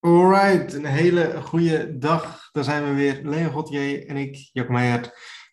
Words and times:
Alright, 0.00 0.72
een 0.72 0.84
hele 0.84 1.42
goede 1.42 1.98
dag. 1.98 2.48
Daar 2.52 2.64
zijn 2.64 2.84
we 2.84 2.94
weer, 2.94 3.20
Leon 3.22 3.50
Gauthier 3.50 4.06
en 4.06 4.16
ik, 4.16 4.50
Jack 4.52 4.68
Meijert, 4.68 5.12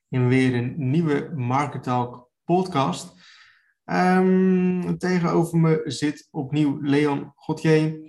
in 0.09 0.27
weer 0.27 0.53
een 0.53 0.73
nieuwe 0.77 1.31
Market 1.35 1.83
Talk 1.83 2.29
podcast. 2.43 3.13
Um, 3.85 4.97
tegenover 4.97 5.57
me 5.57 5.81
zit 5.85 6.27
opnieuw 6.31 6.79
Leon 6.81 7.33
Gauthier. 7.35 7.99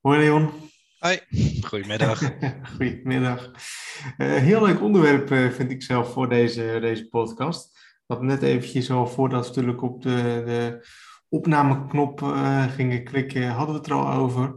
Hoi 0.00 0.18
Leon. 0.18 0.50
Hoi, 0.98 1.20
goedemiddag. 1.64 2.20
goedemiddag. 2.76 3.50
Uh, 4.18 4.34
heel 4.34 4.62
leuk 4.64 4.82
onderwerp 4.82 5.30
uh, 5.30 5.50
vind 5.50 5.70
ik 5.70 5.82
zelf 5.82 6.12
voor 6.12 6.28
deze, 6.28 6.78
deze 6.80 7.08
podcast. 7.08 7.78
Dat 8.06 8.22
net 8.22 8.42
eventjes 8.42 8.90
al 8.90 9.06
voordat 9.06 9.42
we 9.42 9.48
natuurlijk 9.48 9.82
op 9.82 10.02
de, 10.02 10.42
de 10.46 10.88
opnameknop 11.28 12.20
uh, 12.20 12.72
gingen 12.72 13.04
klikken, 13.04 13.48
hadden 13.48 13.74
we 13.74 13.80
het 13.80 13.90
er 13.90 13.96
al 13.96 14.12
over. 14.12 14.54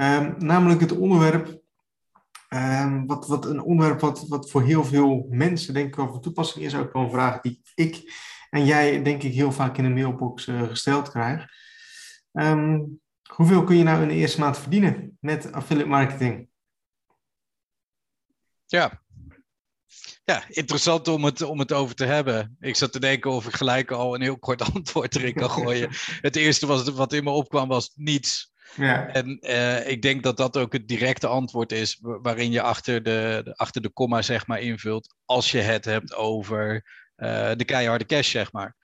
Um, 0.00 0.34
namelijk 0.38 0.80
het 0.80 0.92
onderwerp, 0.92 1.60
um, 2.48 3.06
wat, 3.06 3.26
wat 3.26 3.44
een 3.44 3.62
onderwerp 3.62 4.00
wat, 4.00 4.28
wat 4.28 4.50
voor 4.50 4.62
heel 4.62 4.84
veel 4.84 5.26
mensen 5.30 5.74
denk 5.74 5.86
ik 5.86 5.94
wel 5.94 6.08
van 6.08 6.20
toepassing 6.20 6.64
is. 6.64 6.74
Ook 6.74 6.92
wel 6.92 7.02
een 7.02 7.10
vraag 7.10 7.40
die 7.40 7.62
ik 7.74 8.12
en 8.50 8.64
jij 8.64 9.02
denk 9.02 9.22
ik 9.22 9.32
heel 9.32 9.52
vaak 9.52 9.76
in 9.78 9.84
de 9.84 9.90
mailbox 9.90 10.46
uh, 10.46 10.62
gesteld 10.62 11.10
krijg. 11.10 11.46
Um, 12.32 13.00
hoeveel 13.34 13.64
kun 13.64 13.76
je 13.76 13.82
nou 13.82 14.02
in 14.02 14.08
de 14.08 14.14
eerste 14.14 14.40
maand 14.40 14.58
verdienen 14.58 15.16
met 15.20 15.52
affiliate 15.52 15.88
marketing? 15.88 16.48
Ja, 18.66 19.00
ja, 20.24 20.44
interessant 20.48 21.08
om 21.08 21.24
het, 21.24 21.42
om 21.42 21.58
het 21.58 21.72
over 21.72 21.94
te 21.94 22.04
hebben. 22.04 22.56
Ik 22.60 22.76
zat 22.76 22.92
te 22.92 23.00
denken 23.00 23.30
of 23.30 23.46
ik 23.46 23.54
gelijk 23.54 23.90
al 23.90 24.14
een 24.14 24.22
heel 24.22 24.38
kort 24.38 24.62
antwoord 24.74 25.16
erin 25.16 25.34
kan 25.34 25.50
gooien. 25.50 25.90
het 26.28 26.36
eerste 26.36 26.66
was, 26.66 26.88
wat 26.88 27.12
in 27.12 27.24
me 27.24 27.30
opkwam 27.30 27.68
was 27.68 27.92
niets. 27.94 28.49
Ja. 28.76 29.08
En 29.08 29.38
uh, 29.40 29.88
ik 29.88 30.02
denk 30.02 30.22
dat 30.22 30.36
dat 30.36 30.56
ook 30.56 30.72
het 30.72 30.88
directe 30.88 31.26
antwoord 31.26 31.72
is, 31.72 31.98
waarin 32.00 32.50
je 32.50 32.62
achter 32.62 33.02
de, 33.02 33.52
achter 33.56 33.82
de 33.82 33.90
komma 33.90 34.22
zeg 34.22 34.46
maar 34.46 34.60
invult, 34.60 35.14
als 35.24 35.50
je 35.50 35.58
het 35.58 35.84
hebt 35.84 36.14
over 36.14 36.84
uh, 37.16 37.50
de 37.56 37.64
keiharde 37.64 38.06
cash, 38.06 38.30
zeg 38.30 38.52
maar. 38.52 38.76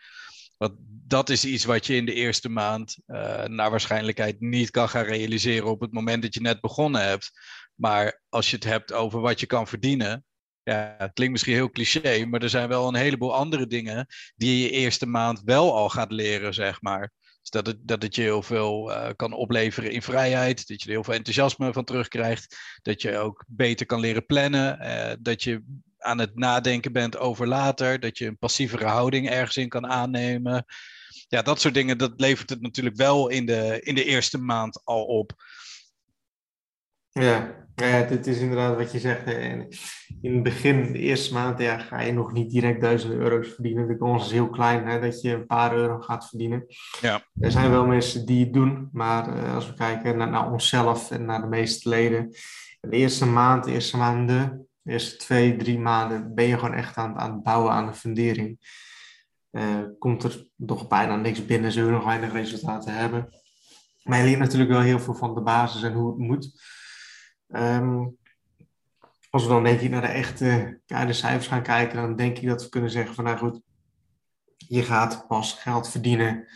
Want 0.57 0.73
dat 0.89 1.29
is 1.29 1.45
iets 1.45 1.65
wat 1.65 1.87
je 1.87 1.97
in 1.97 2.07
de 2.07 2.15
eerste 2.15 2.49
maand 2.49 2.97
uh, 3.07 3.45
naar 3.45 3.71
waarschijnlijkheid 3.71 4.41
niet 4.41 4.71
kan 4.71 4.89
gaan 4.89 5.05
realiseren 5.05 5.71
op 5.71 5.81
het 5.81 5.93
moment 5.93 6.23
dat 6.23 6.35
je 6.35 6.41
net 6.41 6.61
begonnen 6.61 7.09
hebt. 7.09 7.31
Maar 7.75 8.23
als 8.29 8.51
je 8.51 8.57
het 8.57 8.65
hebt 8.65 8.93
over 8.93 9.21
wat 9.21 9.41
je 9.41 9.47
kan 9.47 9.67
verdienen, 9.67 10.25
ja, 10.63 10.95
het 10.99 11.13
klinkt 11.13 11.33
misschien 11.33 11.55
heel 11.55 11.71
cliché, 11.71 12.25
maar 12.25 12.43
er 12.43 12.51
zijn 12.51 12.69
wel 12.69 12.89
een 12.89 12.95
heleboel 12.95 13.35
andere 13.35 13.67
dingen 13.67 14.07
die 14.37 14.63
je 14.63 14.71
eerste 14.71 15.07
maand 15.07 15.43
wel 15.45 15.77
al 15.77 15.89
gaat 15.89 16.13
leren, 16.13 16.55
zeg 16.55 16.83
maar. 16.83 17.13
Dus 17.47 17.63
dat 17.63 17.67
het, 17.67 18.01
dat 18.03 18.15
je 18.15 18.23
heel 18.23 18.43
veel 18.43 18.91
uh, 18.91 19.09
kan 19.17 19.33
opleveren 19.33 19.91
in 19.91 20.03
vrijheid. 20.03 20.69
Dat 20.69 20.81
je 20.83 20.87
er 20.87 20.95
heel 20.95 21.05
veel 21.05 21.15
enthousiasme 21.15 21.73
van 21.73 21.85
terugkrijgt. 21.85 22.57
Dat 22.83 23.03
je 23.03 23.19
ook 23.19 23.45
beter 23.47 23.87
kan 23.87 24.01
leren 24.01 24.27
plannen. 24.27 24.79
Uh, 24.83 25.13
dat 25.21 25.43
je 25.43 25.63
aan 25.99 26.19
het 26.19 26.35
nadenken 26.35 26.93
bent 26.93 27.19
over 27.19 27.47
later. 27.47 28.01
Dat 28.01 28.19
je 28.19 28.27
een 28.27 28.39
passievere 28.39 28.85
houding 28.85 29.31
ergens 29.31 29.57
in 29.57 29.69
kan 29.69 29.87
aannemen. 29.87 30.65
Ja, 31.29 31.43
dat 31.43 31.61
soort 31.61 31.75
dingen, 31.75 31.99
dat 31.99 32.13
levert 32.17 32.51
het 32.51 32.61
natuurlijk 32.61 32.97
wel 32.97 33.29
in 33.29 33.47
de, 33.47 33.81
in 33.81 33.95
de 33.95 34.05
eerste 34.05 34.39
maand 34.39 34.85
al 34.85 35.05
op. 35.05 35.33
Ja, 37.21 37.55
ja, 37.75 37.87
het 37.87 38.27
is 38.27 38.39
inderdaad 38.39 38.77
wat 38.77 38.93
je 38.93 38.99
zegt. 38.99 39.27
In 40.21 40.35
het 40.35 40.43
begin, 40.43 40.93
de 40.93 40.99
eerste 40.99 41.35
maand, 41.35 41.59
ja, 41.59 41.79
ga 41.79 42.01
je 42.01 42.13
nog 42.13 42.33
niet 42.33 42.51
direct 42.51 42.81
duizenden 42.81 43.19
euro's 43.19 43.49
verdienen. 43.49 43.89
De 43.89 43.99
kans 43.99 44.25
is 44.25 44.33
heel 44.33 44.51
klein 44.51 44.87
hè, 44.87 45.01
dat 45.01 45.21
je 45.21 45.33
een 45.33 45.47
paar 45.47 45.75
euro 45.75 46.01
gaat 46.01 46.29
verdienen. 46.29 46.67
Ja. 47.01 47.23
Er 47.41 47.51
zijn 47.51 47.71
wel 47.71 47.87
mensen 47.87 48.27
die 48.27 48.45
het 48.45 48.53
doen, 48.53 48.89
maar 48.93 49.37
uh, 49.37 49.55
als 49.55 49.67
we 49.67 49.75
kijken 49.75 50.17
naar, 50.17 50.31
naar, 50.31 50.53
onszelf 50.53 51.11
en 51.11 51.25
naar 51.25 51.41
de 51.41 51.47
meeste 51.47 51.89
leden, 51.89 52.31
de 52.81 52.97
eerste 52.97 53.27
maand, 53.27 53.65
de 53.65 53.73
eerste 53.73 53.97
maanden, 53.97 54.69
de 54.83 54.93
eerste 54.93 55.17
twee, 55.17 55.57
drie 55.57 55.79
maanden 55.79 56.35
ben 56.35 56.45
je 56.45 56.59
gewoon 56.59 56.75
echt 56.75 56.97
aan, 56.97 57.19
aan 57.19 57.33
het 57.33 57.43
bouwen 57.43 57.73
aan 57.73 57.87
de 57.87 57.95
fundering. 57.95 58.59
Uh, 59.53 59.63
komt 59.99 60.23
er 60.23 60.47
toch 60.67 60.89
bijna 60.89 61.17
niks 61.17 61.47
binnen, 61.47 61.73
zullen 61.73 61.89
we 61.89 61.95
nog 61.95 62.05
weinig 62.05 62.33
resultaten 62.33 62.95
hebben. 62.95 63.29
Maar 64.03 64.19
je 64.19 64.25
leert 64.25 64.39
natuurlijk 64.39 64.71
wel 64.71 64.81
heel 64.81 65.01
veel 65.01 65.15
van 65.15 65.35
de 65.35 65.41
basis 65.41 65.83
en 65.83 65.93
hoe 65.93 66.09
het 66.09 66.19
moet. 66.19 66.75
Um, 67.49 68.19
als 69.31 69.43
we 69.43 69.49
dan 69.49 69.65
denk 69.65 69.81
naar 69.81 70.01
de 70.01 70.07
echte 70.07 70.81
cijfers 71.11 71.47
gaan 71.47 71.63
kijken, 71.63 71.97
dan 71.97 72.17
denk 72.17 72.39
ik 72.39 72.49
dat 72.49 72.63
we 72.63 72.69
kunnen 72.69 72.91
zeggen 72.91 73.15
van 73.15 73.25
nou 73.25 73.39
goed, 73.39 73.61
je 74.57 74.83
gaat 74.83 75.27
pas 75.27 75.53
geld 75.53 75.91
verdienen 75.91 76.49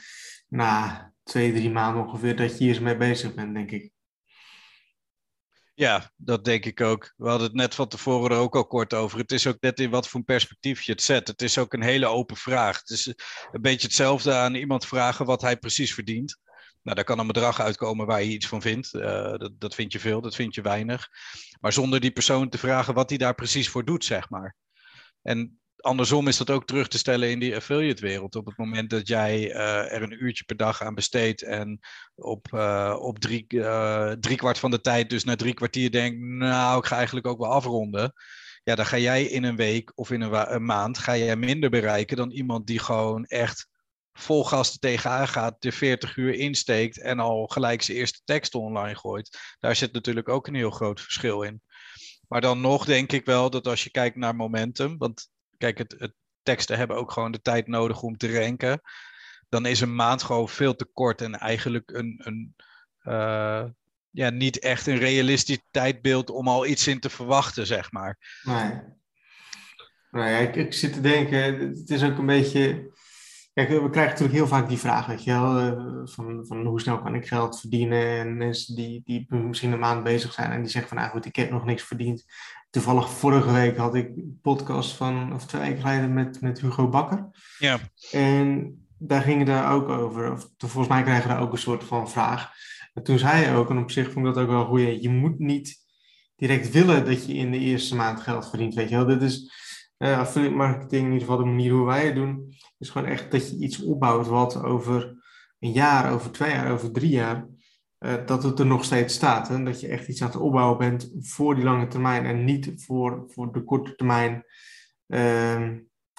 na 0.49 1.13
twee, 1.23 1.53
drie 1.53 1.71
maanden 1.71 2.07
ongeveer 2.07 2.37
dat 2.37 2.59
je 2.59 2.65
hier 2.65 2.83
mee 2.83 2.97
bezig 2.97 3.35
bent, 3.35 3.55
denk 3.55 3.71
ik. 3.71 3.91
Ja, 5.75 6.11
dat 6.17 6.45
denk 6.45 6.65
ik 6.65 6.81
ook. 6.81 7.15
We 7.17 7.29
hadden 7.29 7.47
het 7.47 7.57
net 7.57 7.75
van 7.75 7.89
tevoren 7.89 8.31
er 8.31 8.43
ook 8.43 8.57
al 8.57 8.67
kort 8.67 8.95
over. 8.95 9.19
Het 9.19 9.33
is 9.33 9.47
ook 9.47 9.61
net 9.61 9.81
in 9.81 9.91
wat 9.91 10.09
voor 10.09 10.23
perspectief 10.23 10.83
je 10.83 10.93
het 10.93 11.03
zet. 11.03 11.29
Het 11.29 11.43
is 11.43 11.59
ook 11.59 11.73
een 11.73 11.83
hele 11.83 12.07
open 12.07 12.37
vraag. 12.37 12.79
Het 12.81 12.91
is 12.91 13.07
een 13.07 13.61
beetje 13.61 13.87
hetzelfde 13.87 14.35
aan 14.35 14.55
iemand 14.55 14.87
vragen 14.87 15.27
wat 15.27 15.41
hij 15.41 15.57
precies 15.57 15.95
verdient. 15.95 16.39
Nou, 16.83 16.97
daar 16.97 17.05
kan 17.05 17.19
een 17.19 17.27
bedrag 17.27 17.61
uitkomen 17.61 18.07
waar 18.07 18.23
je 18.23 18.31
iets 18.31 18.47
van 18.47 18.63
vindt. 18.63 18.95
Uh, 18.95 19.03
dat, 19.37 19.53
dat 19.59 19.75
vind 19.75 19.93
je 19.93 20.01
veel, 20.01 20.21
dat 20.21 20.35
vind 20.35 20.55
je 20.55 20.63
weinig. 20.63 21.09
Maar 21.61 21.73
zonder 21.73 22.01
die 22.01 22.11
persoon 22.11 22.49
te 22.49 22.59
vragen 22.59 22.95
wat 22.95 23.09
hij 23.09 23.19
daar 23.19 23.35
precies 23.35 23.69
voor 23.69 23.85
doet, 23.85 24.05
zeg 24.05 24.31
maar. 24.31 24.57
En 25.23 25.61
andersom 25.77 26.29
is 26.29 26.37
dat 26.37 26.51
ook 26.51 26.67
terug 26.67 26.89
te 26.89 26.99
stellen 26.99 27.31
in 27.31 27.39
die 27.39 27.57
affiliate 27.57 28.03
wereld. 28.03 28.37
Op 28.37 28.47
het 28.47 28.57
moment 28.57 28.91
dat 28.91 29.09
jij 29.09 29.51
uh, 29.55 29.93
er 29.93 30.03
een 30.03 30.25
uurtje 30.25 30.45
per 30.45 30.57
dag 30.57 30.83
aan 30.83 30.95
besteedt 30.95 31.43
en 31.43 31.81
op, 32.15 32.47
uh, 32.55 32.97
op 32.99 33.19
drie, 33.19 33.47
uh, 33.49 34.11
drie 34.11 34.37
kwart 34.37 34.59
van 34.59 34.71
de 34.71 34.81
tijd, 34.81 35.11
dus 35.11 35.25
na 35.25 35.37
drie 35.37 35.55
kwartier 35.55 35.91
denkt, 35.91 36.21
nou, 36.21 36.79
ik 36.79 36.87
ga 36.87 36.97
eigenlijk 36.97 37.27
ook 37.27 37.39
wel 37.39 37.53
afronden. 37.53 38.13
Ja, 38.63 38.75
dan 38.75 38.87
ga 38.87 38.99
jij 38.99 39.25
in 39.25 39.45
een 39.45 39.57
week 39.57 39.93
of 39.95 40.11
in 40.11 40.21
een, 40.21 40.55
een 40.55 40.65
maand 40.65 40.99
ga 40.99 41.17
jij 41.17 41.37
minder 41.37 41.71
bereiken 41.71 42.17
dan 42.17 42.31
iemand 42.31 42.67
die 42.67 42.79
gewoon 42.79 43.25
echt 43.25 43.69
vol 44.13 44.45
gas 44.45 44.79
tegenaan 44.79 45.29
gaat, 45.29 45.57
de 45.59 45.73
40 45.73 46.17
uur 46.17 46.35
insteekt 46.35 47.01
en 47.01 47.19
al 47.19 47.47
gelijk 47.47 47.83
zijn 47.83 47.99
eerste 47.99 48.21
tekst 48.25 48.55
online 48.55 48.97
gooit. 48.97 49.39
Daar 49.59 49.77
zit 49.77 49.93
natuurlijk 49.93 50.29
ook 50.29 50.47
een 50.47 50.55
heel 50.55 50.71
groot 50.71 51.01
verschil 51.01 51.43
in. 51.43 51.63
Maar 52.29 52.41
dan 52.41 52.61
nog 52.61 52.85
denk 52.85 53.13
ik 53.13 53.25
wel 53.25 53.51
dat 53.51 53.67
als 53.67 53.85
je 53.85 53.91
kijkt 53.91 54.17
naar 54.17 54.37
momentum, 54.37 54.99
want 54.99 55.29
kijk, 55.57 55.79
het, 55.79 55.95
het 55.99 56.15
teksten 56.43 56.77
hebben 56.77 56.97
ook 56.97 57.13
gewoon 57.13 57.33
de 57.33 57.41
tijd 57.41 57.67
nodig 57.67 58.03
om 58.03 58.17
te 58.17 58.39
ranken. 58.39 58.81
Dan 59.49 59.67
is 59.67 59.81
een 59.81 59.95
maand 59.95 60.23
gewoon 60.23 60.49
veel 60.49 60.77
te 60.77 60.85
kort 60.93 61.21
en 61.21 61.35
eigenlijk 61.35 61.91
een, 61.91 62.21
een 62.25 62.55
uh, 63.03 63.65
ja, 64.11 64.31
niet 64.31 64.59
echt 64.59 64.87
een 64.87 64.99
realistisch 64.99 65.63
tijdbeeld 65.71 66.31
om 66.31 66.49
al 66.49 66.67
iets 66.67 66.87
in 66.87 67.01
te 67.01 67.11
verwachten, 67.11 67.67
zeg 67.67 67.93
maar. 67.93 68.19
Nee. 68.43 68.81
Nou 70.11 70.29
ja, 70.31 70.39
ik 70.39 70.73
zit 70.73 70.93
te 70.93 71.01
denken, 71.01 71.59
het 71.59 71.91
is 71.91 72.03
ook 72.03 72.19
een 72.19 72.27
beetje 72.27 72.91
Kijk, 73.53 73.69
we 73.69 73.91
krijgen 73.91 74.13
natuurlijk 74.13 74.39
heel 74.39 74.47
vaak 74.47 74.69
die 74.69 74.79
vraag, 74.79 75.07
weet 75.07 75.25
je 75.25 75.31
wel, 75.31 75.59
eh, 75.59 76.01
van, 76.05 76.45
van 76.47 76.67
hoe 76.67 76.81
snel 76.81 77.03
kan 77.03 77.15
ik 77.15 77.27
geld 77.27 77.61
verdienen? 77.61 78.19
En 78.19 78.37
mensen 78.37 78.75
die, 78.75 79.03
die 79.05 79.27
misschien 79.35 79.73
een 79.73 79.79
maand 79.79 80.05
bezig 80.05 80.33
zijn 80.33 80.51
en 80.51 80.61
die 80.61 80.71
zeggen 80.71 80.89
van, 80.91 80.99
nou 80.99 81.11
goed, 81.11 81.25
ik 81.25 81.37
heb 81.37 81.51
nog 81.51 81.65
niks 81.65 81.83
verdiend. 81.83 82.25
Toevallig 82.71 83.11
vorige 83.11 83.53
week 83.53 83.77
had 83.77 83.95
ik 83.95 84.07
een 84.17 84.39
podcast 84.43 84.93
van, 84.93 85.35
of 85.35 85.47
twee 85.47 85.63
weken 85.63 85.81
geleden, 85.81 86.15
met, 86.15 86.41
met 86.41 86.61
Hugo 86.61 86.89
Bakker. 86.89 87.29
Ja. 87.59 87.79
En 88.13 88.79
daar 88.99 89.23
ging 89.23 89.39
het 89.39 89.47
daar 89.47 89.73
ook 89.73 89.89
over. 89.89 90.33
Of, 90.33 90.49
volgens 90.59 90.89
mij 90.89 91.03
krijgen 91.03 91.29
we 91.29 91.35
daar 91.35 91.43
ook 91.43 91.53
een 91.53 91.59
soort 91.59 91.85
van 91.85 92.11
vraag. 92.11 92.53
En 92.95 93.03
toen 93.03 93.19
zei 93.19 93.45
hij 93.45 93.57
ook, 93.57 93.71
en 93.71 93.79
op 93.79 93.91
zich 93.91 94.13
vond 94.13 94.27
ik 94.27 94.35
dat 94.35 94.43
ook 94.43 94.51
wel 94.51 94.65
goed, 94.65 95.03
je 95.03 95.11
moet 95.11 95.39
niet 95.39 95.79
direct 96.37 96.71
willen 96.71 97.05
dat 97.05 97.27
je 97.27 97.35
in 97.35 97.51
de 97.51 97.59
eerste 97.59 97.97
maand 97.97 98.21
geld 98.21 98.49
verdient, 98.49 98.75
weet 98.75 98.89
je 98.89 98.97
wel. 98.97 99.07
Dit 99.07 99.23
is 99.23 99.53
affiliate 100.09 100.55
marketing, 100.55 101.07
in 101.07 101.13
ieder 101.13 101.29
geval 101.29 101.37
de 101.37 101.51
manier 101.51 101.73
hoe 101.73 101.87
wij 101.87 102.05
het 102.05 102.15
doen, 102.15 102.55
is 102.79 102.91
gewoon 102.91 103.09
echt 103.09 103.31
dat 103.31 103.51
je 103.51 103.57
iets 103.57 103.83
opbouwt 103.83 104.27
wat 104.27 104.63
over 104.63 105.19
een 105.59 105.73
jaar, 105.73 106.13
over 106.13 106.31
twee 106.31 106.51
jaar, 106.51 106.73
over 106.73 106.93
drie 106.93 107.11
jaar, 107.11 107.47
uh, 107.99 108.27
dat 108.27 108.43
het 108.43 108.59
er 108.59 108.67
nog 108.67 108.85
steeds 108.85 109.15
staat. 109.15 109.51
En 109.51 109.65
dat 109.65 109.81
je 109.81 109.89
echt 109.89 110.09
iets 110.09 110.23
aan 110.23 110.29
het 110.29 110.37
opbouwen 110.37 110.79
bent 110.79 111.11
voor 111.21 111.55
die 111.55 111.65
lange 111.65 111.87
termijn 111.87 112.27
en 112.27 112.45
niet 112.45 112.73
voor, 112.77 113.25
voor 113.29 113.53
de 113.53 113.65
korte 113.65 113.95
termijn 113.95 114.45
uh, 115.07 115.71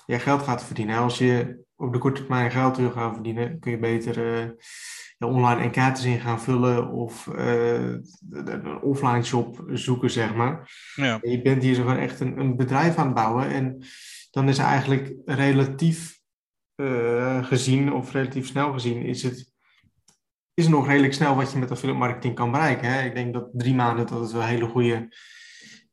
ja, 0.06 0.18
geld 0.18 0.42
gaat 0.42 0.64
verdienen. 0.64 0.98
Als 0.98 1.18
je 1.18 1.64
op 1.76 1.94
de 1.94 2.00
korte 2.00 2.22
termijn 2.22 2.52
geld 2.52 2.78
wil 2.78 2.92
gaan 2.92 3.14
verdienen, 3.14 3.60
kun 3.60 3.72
je 3.72 3.80
beter 3.80 4.44
uh, 4.44 4.50
online 5.28 5.62
enquêtes 5.62 6.04
in 6.04 6.20
gaan 6.20 6.42
vullen 6.42 6.92
of 6.92 7.26
een 8.30 8.82
offline 8.82 9.24
shop 9.24 9.64
zoeken, 9.68 10.10
zeg 10.10 10.36
maar. 10.36 10.72
Ja. 10.96 11.20
Je 11.22 11.42
bent 11.42 11.64
hier 11.64 11.74
zo 11.74 11.82
gewoon 11.82 11.98
echt 11.98 12.20
een, 12.20 12.40
een, 12.40 12.56
bedrijf 12.56 12.98
aan 12.98 13.06
het 13.06 13.16
bouwen 13.16 13.50
en 13.50 13.84
dan 14.32 14.50
is 14.50 14.58
eigenlijk 14.58 15.14
relatief 15.26 16.20
uh, 16.76 17.46
gezien, 17.46 17.94
of 17.94 18.12
relatief 18.12 18.48
snel 18.48 18.74
gezien, 18.74 19.02
is 19.02 19.24
het, 19.24 19.54
is 20.54 20.68
nog 20.68 20.88
redelijk 20.88 21.14
snel 21.14 21.36
wat 21.36 21.52
je 21.52 21.58
met 21.58 21.72
affiliate 21.72 22.00
marketing 22.00 22.36
kan 22.36 22.52
bereiken. 22.52 22.94
Hè? 22.94 23.06
Ik 23.06 23.16
denk 23.16 23.34
dat 23.34 23.50
drie 23.54 23.76
maanden 23.76 24.08
dat 24.08 24.20
het 24.20 24.32
wel 24.32 24.42
een 24.42 24.48
hele 24.48 24.68
goede 24.68 25.16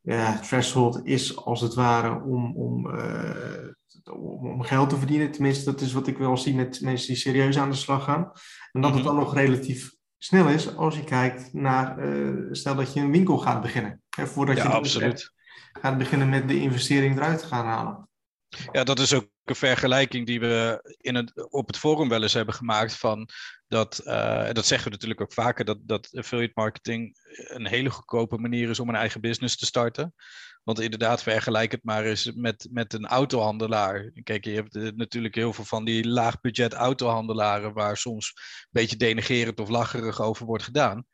uh, 0.02 0.38
threshold 0.40 1.06
is, 1.06 1.36
als 1.36 1.60
het 1.60 1.74
ware, 1.74 2.22
om, 2.22 2.56
om 2.56 2.86
uh, 2.86 3.68
om 4.10 4.62
geld 4.62 4.90
te 4.90 4.96
verdienen. 4.96 5.30
Tenminste, 5.30 5.64
dat 5.64 5.80
is 5.80 5.92
wat 5.92 6.06
ik 6.06 6.18
wel 6.18 6.36
zie 6.36 6.54
met 6.54 6.80
mensen 6.80 7.06
die 7.06 7.16
serieus 7.16 7.58
aan 7.58 7.70
de 7.70 7.76
slag 7.76 8.04
gaan. 8.04 8.32
En 8.72 8.80
dat 8.80 8.90
het 8.90 9.02
mhm. 9.02 9.08
dan 9.08 9.16
nog 9.16 9.34
relatief 9.34 9.96
snel 10.18 10.48
is 10.48 10.76
als 10.76 10.96
je 10.96 11.04
kijkt 11.04 11.52
naar, 11.52 12.08
uh, 12.08 12.48
stel 12.52 12.74
dat 12.74 12.92
je 12.92 13.00
een 13.00 13.10
winkel 13.10 13.38
gaat 13.38 13.62
beginnen. 13.62 14.02
Hè, 14.16 14.26
voordat 14.26 14.56
ja, 14.56 14.62
je 14.62 14.68
absoluut. 14.68 15.32
gaat 15.72 15.98
beginnen 15.98 16.28
met 16.28 16.48
de 16.48 16.60
investering 16.60 17.16
eruit 17.16 17.38
te 17.38 17.46
gaan 17.46 17.66
halen. 17.66 18.08
Ja, 18.72 18.84
dat 18.84 18.98
is 18.98 19.14
ook 19.14 19.28
een 19.44 19.54
vergelijking 19.54 20.26
die 20.26 20.40
we 20.40 20.80
in 21.00 21.14
het, 21.14 21.50
op 21.50 21.66
het 21.66 21.76
forum 21.76 22.08
wel 22.08 22.22
eens 22.22 22.32
hebben 22.32 22.54
gemaakt 22.54 22.96
van 22.96 23.28
dat, 23.66 24.00
uh, 24.04 24.48
en 24.48 24.54
dat 24.54 24.66
zeggen 24.66 24.86
we 24.88 24.94
natuurlijk 24.94 25.20
ook 25.20 25.32
vaker, 25.32 25.64
dat, 25.64 25.78
dat 25.80 26.08
affiliate 26.12 26.52
marketing 26.54 27.18
een 27.48 27.66
hele 27.66 27.90
goedkope 27.90 28.38
manier 28.38 28.70
is 28.70 28.80
om 28.80 28.88
een 28.88 28.94
eigen 28.94 29.20
business 29.20 29.56
te 29.56 29.66
starten. 29.66 30.14
Want 30.64 30.80
inderdaad, 30.80 31.22
vergelijk 31.22 31.72
het 31.72 31.84
maar 31.84 32.04
eens 32.04 32.32
met, 32.34 32.68
met 32.70 32.92
een 32.92 33.06
autohandelaar. 33.06 34.10
Kijk, 34.22 34.44
je 34.44 34.54
hebt 34.54 34.96
natuurlijk 34.96 35.34
heel 35.34 35.52
veel 35.52 35.64
van 35.64 35.84
die 35.84 36.08
laagbudget 36.08 36.72
autohandelaren 36.72 37.72
waar 37.72 37.96
soms 37.96 38.32
een 38.34 38.68
beetje 38.70 38.96
denigerend 38.96 39.60
of 39.60 39.68
lacherig 39.68 40.20
over 40.20 40.46
wordt 40.46 40.64
gedaan. 40.64 41.06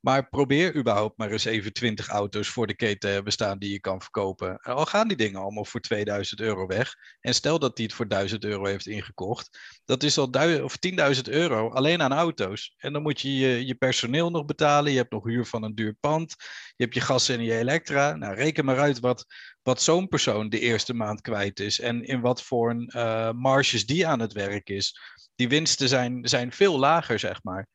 Maar 0.00 0.28
probeer 0.28 0.76
überhaupt 0.76 1.18
maar 1.18 1.30
eens 1.30 1.44
even 1.44 1.72
20 1.72 2.08
auto's 2.08 2.48
voor 2.48 2.66
de 2.66 2.76
keten 2.76 2.98
te 2.98 3.06
hebben 3.06 3.32
staan 3.32 3.58
die 3.58 3.72
je 3.72 3.80
kan 3.80 4.00
verkopen. 4.00 4.58
Al 4.58 4.86
gaan 4.86 5.08
die 5.08 5.16
dingen 5.16 5.40
allemaal 5.40 5.64
voor 5.64 5.80
2000 5.80 6.40
euro 6.40 6.66
weg. 6.66 6.94
En 7.20 7.34
stel 7.34 7.58
dat 7.58 7.76
hij 7.76 7.86
het 7.86 7.94
voor 7.94 8.08
1000 8.08 8.44
euro 8.44 8.64
heeft 8.64 8.86
ingekocht. 8.86 9.58
Dat 9.84 10.02
is 10.02 10.18
al 10.18 10.30
of 10.62 10.76
10.000 11.16 11.22
euro 11.22 11.70
alleen 11.70 12.02
aan 12.02 12.12
auto's. 12.12 12.74
En 12.76 12.92
dan 12.92 13.02
moet 13.02 13.20
je, 13.20 13.36
je 13.36 13.66
je 13.66 13.74
personeel 13.74 14.30
nog 14.30 14.44
betalen. 14.44 14.92
Je 14.92 14.98
hebt 14.98 15.12
nog 15.12 15.24
huur 15.24 15.46
van 15.46 15.62
een 15.62 15.74
duur 15.74 15.96
pand. 16.00 16.34
Je 16.76 16.84
hebt 16.84 16.94
je 16.94 17.00
gas 17.00 17.28
en 17.28 17.42
je 17.42 17.58
elektra. 17.58 18.14
Nou, 18.16 18.34
reken 18.34 18.64
maar 18.64 18.78
uit 18.78 19.00
wat, 19.00 19.26
wat 19.62 19.82
zo'n 19.82 20.08
persoon 20.08 20.48
de 20.48 20.60
eerste 20.60 20.94
maand 20.94 21.20
kwijt 21.20 21.60
is. 21.60 21.80
En 21.80 22.04
in 22.04 22.20
wat 22.20 22.42
voor 22.42 22.70
een, 22.70 22.92
uh, 22.96 23.32
marges 23.32 23.86
die 23.86 24.06
aan 24.06 24.20
het 24.20 24.32
werk 24.32 24.68
is. 24.68 25.00
Die 25.34 25.48
winsten 25.48 25.88
zijn, 25.88 26.28
zijn 26.28 26.52
veel 26.52 26.78
lager, 26.78 27.18
zeg 27.18 27.42
maar. 27.42 27.68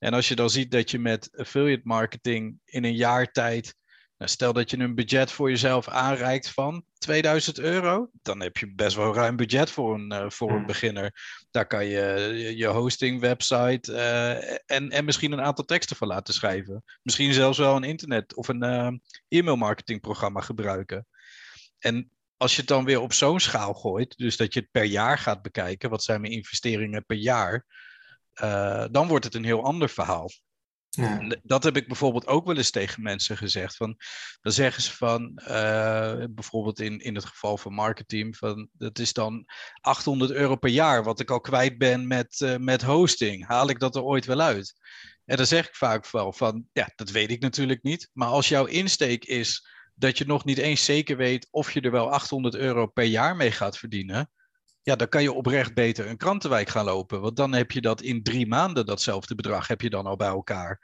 En 0.00 0.14
als 0.14 0.28
je 0.28 0.36
dan 0.36 0.50
ziet 0.50 0.70
dat 0.70 0.90
je 0.90 0.98
met 0.98 1.30
affiliate 1.36 1.82
marketing 1.84 2.60
in 2.64 2.84
een 2.84 2.96
jaar 2.96 3.32
tijd, 3.32 3.74
nou 4.16 4.30
stel 4.30 4.52
dat 4.52 4.70
je 4.70 4.78
een 4.78 4.94
budget 4.94 5.32
voor 5.32 5.50
jezelf 5.50 5.88
aanreikt 5.88 6.50
van 6.50 6.84
2000 6.98 7.58
euro, 7.58 8.10
dan 8.22 8.40
heb 8.40 8.56
je 8.56 8.74
best 8.74 8.96
wel 8.96 9.14
ruim 9.14 9.36
budget 9.36 9.70
voor 9.70 9.94
een, 9.94 10.12
uh, 10.12 10.30
voor 10.30 10.50
een 10.50 10.66
beginner. 10.66 11.14
Daar 11.50 11.66
kan 11.66 11.86
je 11.86 12.54
je 12.56 12.66
hosting, 12.66 13.20
website 13.20 13.92
uh, 13.92 14.76
en, 14.76 14.90
en 14.90 15.04
misschien 15.04 15.32
een 15.32 15.40
aantal 15.40 15.64
teksten 15.64 15.96
van 15.96 16.08
laten 16.08 16.34
schrijven. 16.34 16.84
Misschien 17.02 17.32
zelfs 17.32 17.58
wel 17.58 17.76
een 17.76 17.84
internet 17.84 18.34
of 18.34 18.48
een 18.48 18.64
uh, 18.64 18.90
e-mail 19.28 19.56
marketingprogramma 19.56 20.40
gebruiken. 20.40 21.06
En 21.78 22.10
als 22.36 22.52
je 22.54 22.60
het 22.60 22.68
dan 22.68 22.84
weer 22.84 23.00
op 23.00 23.12
zo'n 23.12 23.40
schaal 23.40 23.74
gooit, 23.74 24.16
dus 24.16 24.36
dat 24.36 24.54
je 24.54 24.60
het 24.60 24.70
per 24.70 24.84
jaar 24.84 25.18
gaat 25.18 25.42
bekijken, 25.42 25.90
wat 25.90 26.02
zijn 26.02 26.20
mijn 26.20 26.32
investeringen 26.32 27.04
per 27.04 27.16
jaar? 27.16 27.66
Uh, 28.42 28.84
dan 28.90 29.08
wordt 29.08 29.24
het 29.24 29.34
een 29.34 29.44
heel 29.44 29.64
ander 29.64 29.88
verhaal. 29.88 30.30
Ja. 30.90 31.36
Dat 31.42 31.64
heb 31.64 31.76
ik 31.76 31.86
bijvoorbeeld 31.86 32.26
ook 32.26 32.46
wel 32.46 32.56
eens 32.56 32.70
tegen 32.70 33.02
mensen 33.02 33.36
gezegd. 33.36 33.76
Van, 33.76 33.96
dan 34.40 34.52
zeggen 34.52 34.82
ze 34.82 34.96
van, 34.96 35.40
uh, 35.42 36.24
bijvoorbeeld 36.30 36.80
in, 36.80 36.98
in 36.98 37.14
het 37.14 37.24
geval 37.24 37.56
van 37.56 37.72
marketing, 37.72 38.36
van, 38.36 38.68
dat 38.72 38.98
is 38.98 39.12
dan 39.12 39.44
800 39.80 40.30
euro 40.30 40.56
per 40.56 40.70
jaar 40.70 41.04
wat 41.04 41.20
ik 41.20 41.30
al 41.30 41.40
kwijt 41.40 41.78
ben 41.78 42.06
met, 42.06 42.40
uh, 42.40 42.56
met 42.56 42.82
hosting. 42.82 43.46
Haal 43.46 43.68
ik 43.68 43.78
dat 43.78 43.96
er 43.96 44.02
ooit 44.02 44.24
wel 44.24 44.40
uit? 44.40 44.74
En 45.24 45.36
dan 45.36 45.46
zeg 45.46 45.68
ik 45.68 45.74
vaak 45.74 46.10
wel 46.10 46.32
van, 46.32 46.64
ja, 46.72 46.92
dat 46.96 47.10
weet 47.10 47.30
ik 47.30 47.40
natuurlijk 47.40 47.82
niet. 47.82 48.10
Maar 48.12 48.28
als 48.28 48.48
jouw 48.48 48.64
insteek 48.64 49.24
is 49.24 49.68
dat 49.94 50.18
je 50.18 50.26
nog 50.26 50.44
niet 50.44 50.58
eens 50.58 50.84
zeker 50.84 51.16
weet 51.16 51.48
of 51.50 51.72
je 51.72 51.80
er 51.80 51.90
wel 51.90 52.12
800 52.12 52.54
euro 52.54 52.86
per 52.86 53.04
jaar 53.04 53.36
mee 53.36 53.50
gaat 53.50 53.78
verdienen, 53.78 54.30
ja, 54.82 54.96
dan 54.96 55.08
kan 55.08 55.22
je 55.22 55.32
oprecht 55.32 55.74
beter 55.74 56.06
een 56.06 56.16
krantenwijk 56.16 56.68
gaan 56.68 56.84
lopen. 56.84 57.20
Want 57.20 57.36
dan 57.36 57.52
heb 57.52 57.70
je 57.70 57.80
dat 57.80 58.02
in 58.02 58.22
drie 58.22 58.46
maanden, 58.46 58.86
datzelfde 58.86 59.34
bedrag, 59.34 59.66
heb 59.66 59.80
je 59.80 59.90
dan 59.90 60.06
al 60.06 60.16
bij 60.16 60.28
elkaar. 60.28 60.80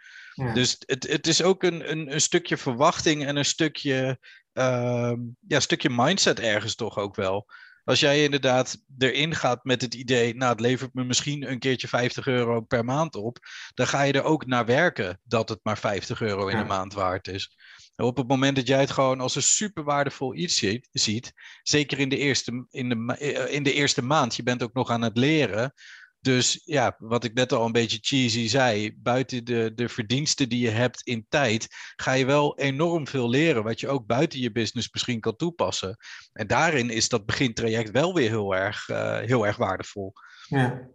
Dus 0.54 0.76
het, 0.86 1.06
het 1.08 1.26
is 1.26 1.42
ook 1.42 1.62
een, 1.62 1.90
een, 1.90 2.12
een 2.12 2.20
stukje 2.20 2.56
verwachting 2.56 3.26
en 3.26 3.36
een 3.36 3.44
stukje, 3.44 4.18
uh, 4.52 5.12
ja, 5.46 5.60
stukje 5.60 5.90
mindset 5.90 6.40
ergens 6.40 6.74
toch 6.74 6.98
ook 6.98 7.14
wel. 7.14 7.46
Als 7.84 8.00
jij 8.00 8.22
inderdaad 8.24 8.76
erin 8.98 9.34
gaat 9.34 9.64
met 9.64 9.80
het 9.80 9.94
idee, 9.94 10.34
nou 10.34 10.52
het 10.52 10.60
levert 10.60 10.94
me 10.94 11.04
misschien 11.04 11.50
een 11.50 11.58
keertje 11.58 11.88
50 11.88 12.26
euro 12.26 12.60
per 12.60 12.84
maand 12.84 13.14
op, 13.14 13.38
dan 13.74 13.86
ga 13.86 14.02
je 14.02 14.12
er 14.12 14.22
ook 14.22 14.46
naar 14.46 14.66
werken 14.66 15.20
dat 15.22 15.48
het 15.48 15.60
maar 15.62 15.78
50 15.78 16.20
euro 16.20 16.48
in 16.48 16.58
de 16.58 16.64
maand 16.64 16.92
waard 16.92 17.28
is. 17.28 17.56
Op 17.96 18.16
het 18.16 18.28
moment 18.28 18.56
dat 18.56 18.66
jij 18.66 18.80
het 18.80 18.90
gewoon 18.90 19.20
als 19.20 19.34
een 19.34 19.42
super 19.42 19.84
waardevol 19.84 20.34
iets 20.34 20.64
ziet, 20.92 21.32
zeker 21.62 21.98
in 21.98 22.08
de, 22.08 22.16
eerste, 22.16 22.66
in, 22.70 22.88
de, 22.88 23.16
in 23.50 23.62
de 23.62 23.72
eerste 23.72 24.02
maand, 24.02 24.36
je 24.36 24.42
bent 24.42 24.62
ook 24.62 24.74
nog 24.74 24.90
aan 24.90 25.02
het 25.02 25.16
leren. 25.16 25.72
Dus 26.20 26.60
ja, 26.64 26.94
wat 26.98 27.24
ik 27.24 27.34
net 27.34 27.52
al 27.52 27.66
een 27.66 27.72
beetje 27.72 27.98
cheesy 28.00 28.48
zei, 28.48 28.96
buiten 28.96 29.44
de, 29.44 29.72
de 29.74 29.88
verdiensten 29.88 30.48
die 30.48 30.60
je 30.60 30.70
hebt 30.70 31.00
in 31.02 31.26
tijd, 31.28 31.66
ga 31.96 32.12
je 32.12 32.26
wel 32.26 32.58
enorm 32.58 33.06
veel 33.06 33.28
leren, 33.28 33.62
wat 33.62 33.80
je 33.80 33.88
ook 33.88 34.06
buiten 34.06 34.40
je 34.40 34.52
business 34.52 34.92
misschien 34.92 35.20
kan 35.20 35.36
toepassen. 35.36 35.96
En 36.32 36.46
daarin 36.46 36.90
is 36.90 37.08
dat 37.08 37.26
begintraject 37.26 37.90
wel 37.90 38.14
weer 38.14 38.28
heel 38.28 38.54
erg, 38.54 38.88
uh, 38.88 39.18
heel 39.18 39.46
erg 39.46 39.56
waardevol. 39.56 40.12
Ja, 40.48 40.88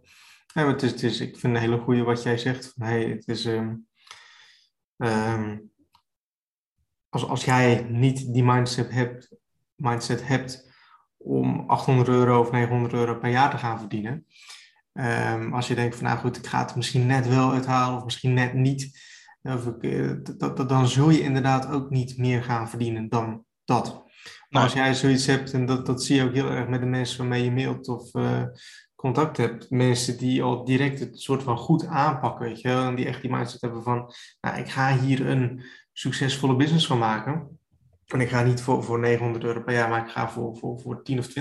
ja 0.54 0.66
het 0.66 0.82
is, 0.82 0.90
het 0.90 1.02
is, 1.02 1.20
ik 1.20 1.38
vind 1.38 1.54
een 1.54 1.60
hele 1.60 1.78
goede 1.78 2.02
wat 2.02 2.22
jij 2.22 2.38
zegt. 2.38 2.72
Hey, 2.76 3.04
het 3.04 3.28
is, 3.28 3.44
um, 3.44 3.86
als, 7.12 7.26
als 7.26 7.44
jij 7.44 7.86
niet 7.88 8.32
die 8.32 8.44
mindset 8.44 8.90
hebt, 8.90 9.30
mindset 9.74 10.26
hebt 10.26 10.70
om 11.16 11.64
800 11.66 12.08
euro 12.08 12.40
of 12.40 12.50
900 12.50 12.92
euro 12.92 13.18
per 13.18 13.30
jaar 13.30 13.50
te 13.50 13.58
gaan 13.58 13.78
verdienen. 13.78 14.26
Um, 14.92 15.54
als 15.54 15.68
je 15.68 15.74
denkt 15.74 15.96
van 15.96 16.04
nou 16.04 16.18
goed, 16.18 16.36
ik 16.36 16.46
ga 16.46 16.58
het 16.58 16.76
misschien 16.76 17.06
net 17.06 17.28
wel 17.28 17.52
uithalen 17.52 17.98
of 17.98 18.04
misschien 18.04 18.34
net 18.34 18.54
niet. 18.54 19.00
Of 19.42 19.66
ik, 19.66 19.82
eh, 19.82 20.12
dat, 20.38 20.56
dat, 20.56 20.68
dan 20.68 20.88
zul 20.88 21.10
je 21.10 21.20
inderdaad 21.20 21.68
ook 21.68 21.90
niet 21.90 22.18
meer 22.18 22.42
gaan 22.42 22.68
verdienen 22.68 23.08
dan 23.08 23.44
dat. 23.64 24.04
Maar 24.48 24.62
als 24.62 24.72
jij 24.72 24.94
zoiets 24.94 25.26
hebt, 25.26 25.52
en 25.52 25.66
dat, 25.66 25.86
dat 25.86 26.04
zie 26.04 26.16
je 26.16 26.22
ook 26.22 26.34
heel 26.34 26.50
erg 26.50 26.68
met 26.68 26.80
de 26.80 26.86
mensen 26.86 27.18
waarmee 27.18 27.44
je 27.44 27.50
mailt 27.50 27.88
of 27.88 28.14
uh, 28.14 28.42
contact 28.94 29.36
hebt. 29.36 29.70
Mensen 29.70 30.18
die 30.18 30.42
al 30.42 30.64
direct 30.64 31.00
het 31.00 31.20
soort 31.20 31.42
van 31.42 31.56
goed 31.56 31.86
aanpakken, 31.86 32.46
weet 32.46 32.60
je 32.60 32.68
wel. 32.68 32.86
En 32.86 32.94
die 32.94 33.06
echt 33.06 33.20
die 33.20 33.30
mindset 33.30 33.60
hebben 33.60 33.82
van, 33.82 34.12
nou 34.40 34.58
ik 34.58 34.68
ga 34.68 34.98
hier 34.98 35.26
een 35.26 35.62
succesvolle 35.92 36.56
business 36.56 36.86
van 36.86 36.98
maken. 36.98 37.58
En 38.06 38.20
ik 38.20 38.28
ga 38.28 38.42
niet 38.42 38.60
voor, 38.60 38.84
voor 38.84 38.98
900 38.98 39.44
euro 39.44 39.62
per 39.62 39.74
jaar, 39.74 39.88
maar 39.88 40.04
ik 40.06 40.10
ga 40.10 40.30
voor, 40.30 40.56
voor, 40.56 40.80
voor 40.80 41.02
10 41.02 41.18
of 41.18 41.28
20.000 41.28 41.34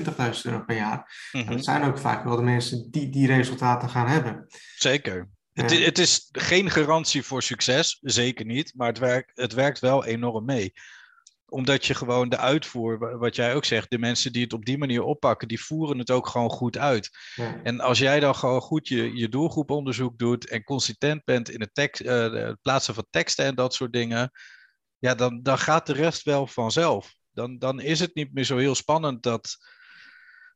euro 0.44 0.63
per 0.65 0.75
jaar. 0.75 1.30
Mm 1.31 1.45
Dat 1.45 1.63
zijn 1.63 1.83
ook 1.83 1.98
vaak 1.98 2.24
wel 2.24 2.36
de 2.36 2.42
mensen 2.42 2.92
die 2.92 3.09
die 3.09 3.27
resultaten 3.27 3.89
gaan 3.89 4.07
hebben. 4.07 4.48
Zeker. 4.75 5.30
Het, 5.53 5.80
het, 5.86 6.00
is 6.00 6.30
geen 6.31 6.69
garantie 6.69 7.24
voor 7.24 7.44
succes, 7.44 7.98
zeker 8.01 8.45
niet, 8.45 8.74
maar 8.75 8.88
het, 8.88 8.98
werkt 8.98 9.31
het 9.34 9.53
werkt 9.53 9.79
wel 9.79 10.05
enorm 10.05 10.46
mee 10.46 10.74
omdat 11.51 11.86
je 11.86 11.93
gewoon 11.93 12.29
de 12.29 12.38
uitvoer, 12.38 13.17
wat 13.20 13.36
jij 13.36 13.55
ook 13.55 13.65
zegt, 13.65 13.89
de 13.89 13.98
mensen 13.98 14.34
die 14.34 14.43
het 14.43 14.53
op 14.53 14.65
die 14.65 14.77
manier 14.77 15.03
oppakken, 15.03 15.48
die 15.48 15.63
voeren 15.63 15.98
het 15.98 16.12
ook 16.12 16.27
gewoon 16.27 16.50
goed 16.50 16.77
uit. 16.77 17.10
Ja. 17.36 17.60
En 17.63 17.79
als 17.79 18.00
jij 18.00 18.20
dan 18.20 18.36
gewoon 18.36 18.62
goed 18.62 18.88
je, 18.88 19.15
je 19.15 19.29
doelgroeponderzoek 19.29 20.17
doet 20.17 20.50
en 20.50 20.63
consistent 20.63 21.24
bent 21.24 21.50
in 21.50 21.62
het, 21.62 21.74
tekst, 21.74 22.01
uh, 22.01 22.34
het 22.34 22.62
plaatsen 22.62 22.93
van 22.93 23.05
teksten 23.10 23.46
en 23.46 23.55
dat 23.55 23.74
soort 23.74 23.93
dingen, 23.93 24.31
ja, 24.98 25.15
dan, 25.15 25.39
dan 25.43 25.58
gaat 25.58 25.86
de 25.86 25.93
rest 25.93 26.24
wel 26.24 26.48
vanzelf. 26.48 27.15
Dan, 27.31 27.58
dan 27.58 27.79
is 27.79 28.00
het 28.00 28.15
niet 28.15 28.34
meer 28.34 28.43
zo 28.43 28.58
heel 28.58 28.75
spannend 28.75 29.24
dat 29.24 29.58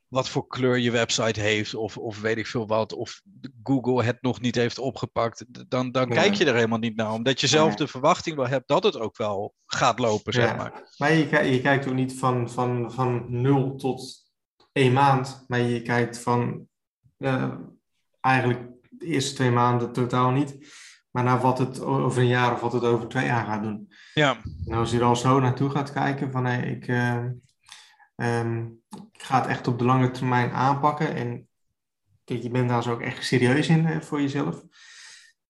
wat 0.07 0.29
voor 0.29 0.47
kleur 0.47 0.77
je 0.77 0.91
website 0.91 1.39
heeft, 1.39 1.75
of, 1.75 1.97
of 1.97 2.21
weet 2.21 2.38
ik 2.38 2.47
veel 2.47 2.67
wat, 2.67 2.93
of 2.93 3.21
Google 3.63 4.03
het 4.03 4.21
nog 4.21 4.41
niet 4.41 4.55
heeft 4.55 4.79
opgepakt, 4.79 5.45
dan, 5.67 5.91
dan 5.91 6.09
kijk 6.09 6.33
je 6.33 6.45
er 6.45 6.55
helemaal 6.55 6.79
niet 6.79 6.95
naar, 6.95 7.12
omdat 7.12 7.41
je 7.41 7.47
zelf 7.47 7.75
de 7.75 7.88
verwachting 7.88 8.35
wel 8.35 8.47
hebt 8.47 8.67
dat 8.67 8.83
het 8.83 9.00
ook 9.00 9.17
wel 9.17 9.53
gaat 9.65 10.00
lopen, 10.00 10.33
zeg 10.33 10.50
ja. 10.50 10.55
maar. 10.55 10.93
Maar 10.97 11.13
je, 11.13 11.51
je 11.51 11.62
kijkt 11.62 11.88
ook 11.88 11.93
niet 11.93 12.13
van, 12.13 12.50
van, 12.50 12.91
van 12.91 13.25
0 13.27 13.75
tot 13.75 14.24
één 14.71 14.93
maand, 14.93 15.45
maar 15.47 15.59
je 15.59 15.81
kijkt 15.81 16.19
van 16.19 16.67
uh, 17.17 17.53
eigenlijk 18.21 18.59
de 18.89 19.05
eerste 19.05 19.35
twee 19.35 19.51
maanden 19.51 19.91
totaal 19.91 20.31
niet, 20.31 20.57
maar 21.12 21.24
naar 21.24 21.41
wat 21.41 21.57
het 21.57 21.81
over 21.81 22.21
een 22.21 22.27
jaar 22.27 22.53
of 22.53 22.59
wat 22.59 22.74
het 22.74 22.83
over 22.83 23.07
twee 23.07 23.25
jaar 23.25 23.45
gaat 23.45 23.63
doen. 23.63 23.93
Ja. 24.13 24.38
En 24.65 24.77
als 24.77 24.91
je 24.91 24.97
er 24.97 25.03
al 25.03 25.15
zo 25.15 25.39
naartoe 25.39 25.69
gaat 25.69 25.91
kijken 25.91 26.31
van 26.31 26.45
hey, 26.45 26.62
ik... 26.62 26.88
Uh, 26.88 27.25
Um, 28.15 28.83
ik 29.11 29.23
ga 29.23 29.41
het 29.41 29.49
echt 29.49 29.67
op 29.67 29.79
de 29.79 29.85
lange 29.85 30.11
termijn 30.11 30.51
aanpakken. 30.51 31.15
En 31.15 31.47
kijk, 32.23 32.41
je 32.41 32.49
bent 32.49 32.69
daar 32.69 32.83
zo 32.83 32.91
ook 32.91 33.01
echt 33.01 33.25
serieus 33.25 33.67
in 33.67 33.85
uh, 33.85 34.01
voor 34.01 34.21
jezelf. 34.21 34.63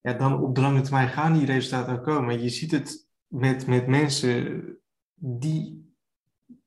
Ja, 0.00 0.12
dan 0.12 0.40
op 0.40 0.54
de 0.54 0.60
lange 0.60 0.80
termijn 0.80 1.08
gaan 1.08 1.32
die 1.32 1.46
resultaten 1.46 1.98
ook 1.98 2.04
komen. 2.04 2.42
Je 2.42 2.48
ziet 2.48 2.70
het 2.70 3.08
met, 3.26 3.66
met 3.66 3.86
mensen 3.86 4.64
die 5.14 5.94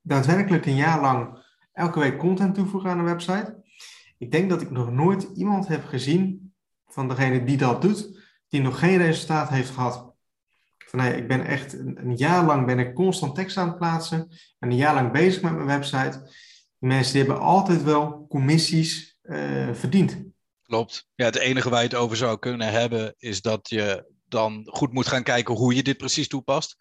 daadwerkelijk 0.01 0.65
een 0.65 0.75
jaar 0.75 1.01
lang 1.01 1.47
elke 1.71 1.99
week 1.99 2.17
content 2.17 2.55
toevoegen 2.55 2.89
aan 2.89 2.99
een 2.99 3.05
website. 3.05 3.63
Ik 4.17 4.31
denk 4.31 4.49
dat 4.49 4.61
ik 4.61 4.71
nog 4.71 4.91
nooit 4.91 5.23
iemand 5.35 5.67
heb 5.67 5.85
gezien 5.85 6.53
van 6.87 7.07
degene 7.07 7.43
die 7.43 7.57
dat 7.57 7.81
doet, 7.81 8.19
die 8.47 8.61
nog 8.61 8.79
geen 8.79 8.97
resultaat 8.97 9.49
heeft 9.49 9.69
gehad 9.69 10.09
van 10.89 10.99
hey, 10.99 11.17
ik 11.17 11.27
ben 11.27 11.45
echt 11.45 11.73
een, 11.73 12.15
jaar 12.15 12.45
lang 12.45 12.65
ben 12.65 12.79
ik 12.79 12.93
constant 12.93 13.35
tekst 13.35 13.57
aan 13.57 13.67
het 13.67 13.77
plaatsen 13.77 14.27
en 14.59 14.69
een 14.69 14.75
jaar 14.75 14.93
lang 14.93 15.11
bezig 15.11 15.41
met 15.41 15.53
mijn 15.53 15.65
website. 15.65 16.31
Die 16.79 16.89
mensen 16.89 17.13
die 17.13 17.23
hebben 17.23 17.41
altijd 17.41 17.83
wel 17.83 18.25
commissies 18.29 19.17
uh, 19.23 19.73
verdiend. 19.73 20.17
Klopt. 20.61 21.07
Ja, 21.15 21.25
het 21.25 21.35
enige 21.35 21.69
waar 21.69 21.81
je 21.81 21.87
het 21.87 21.95
over 21.95 22.17
zou 22.17 22.39
kunnen 22.39 22.71
hebben 22.71 23.13
is 23.17 23.41
dat 23.41 23.69
je 23.69 24.05
dan 24.27 24.67
goed 24.71 24.93
moet 24.93 25.07
gaan 25.07 25.23
kijken 25.23 25.55
hoe 25.55 25.75
je 25.75 25.83
dit 25.83 25.97
precies 25.97 26.27
toepast. 26.27 26.77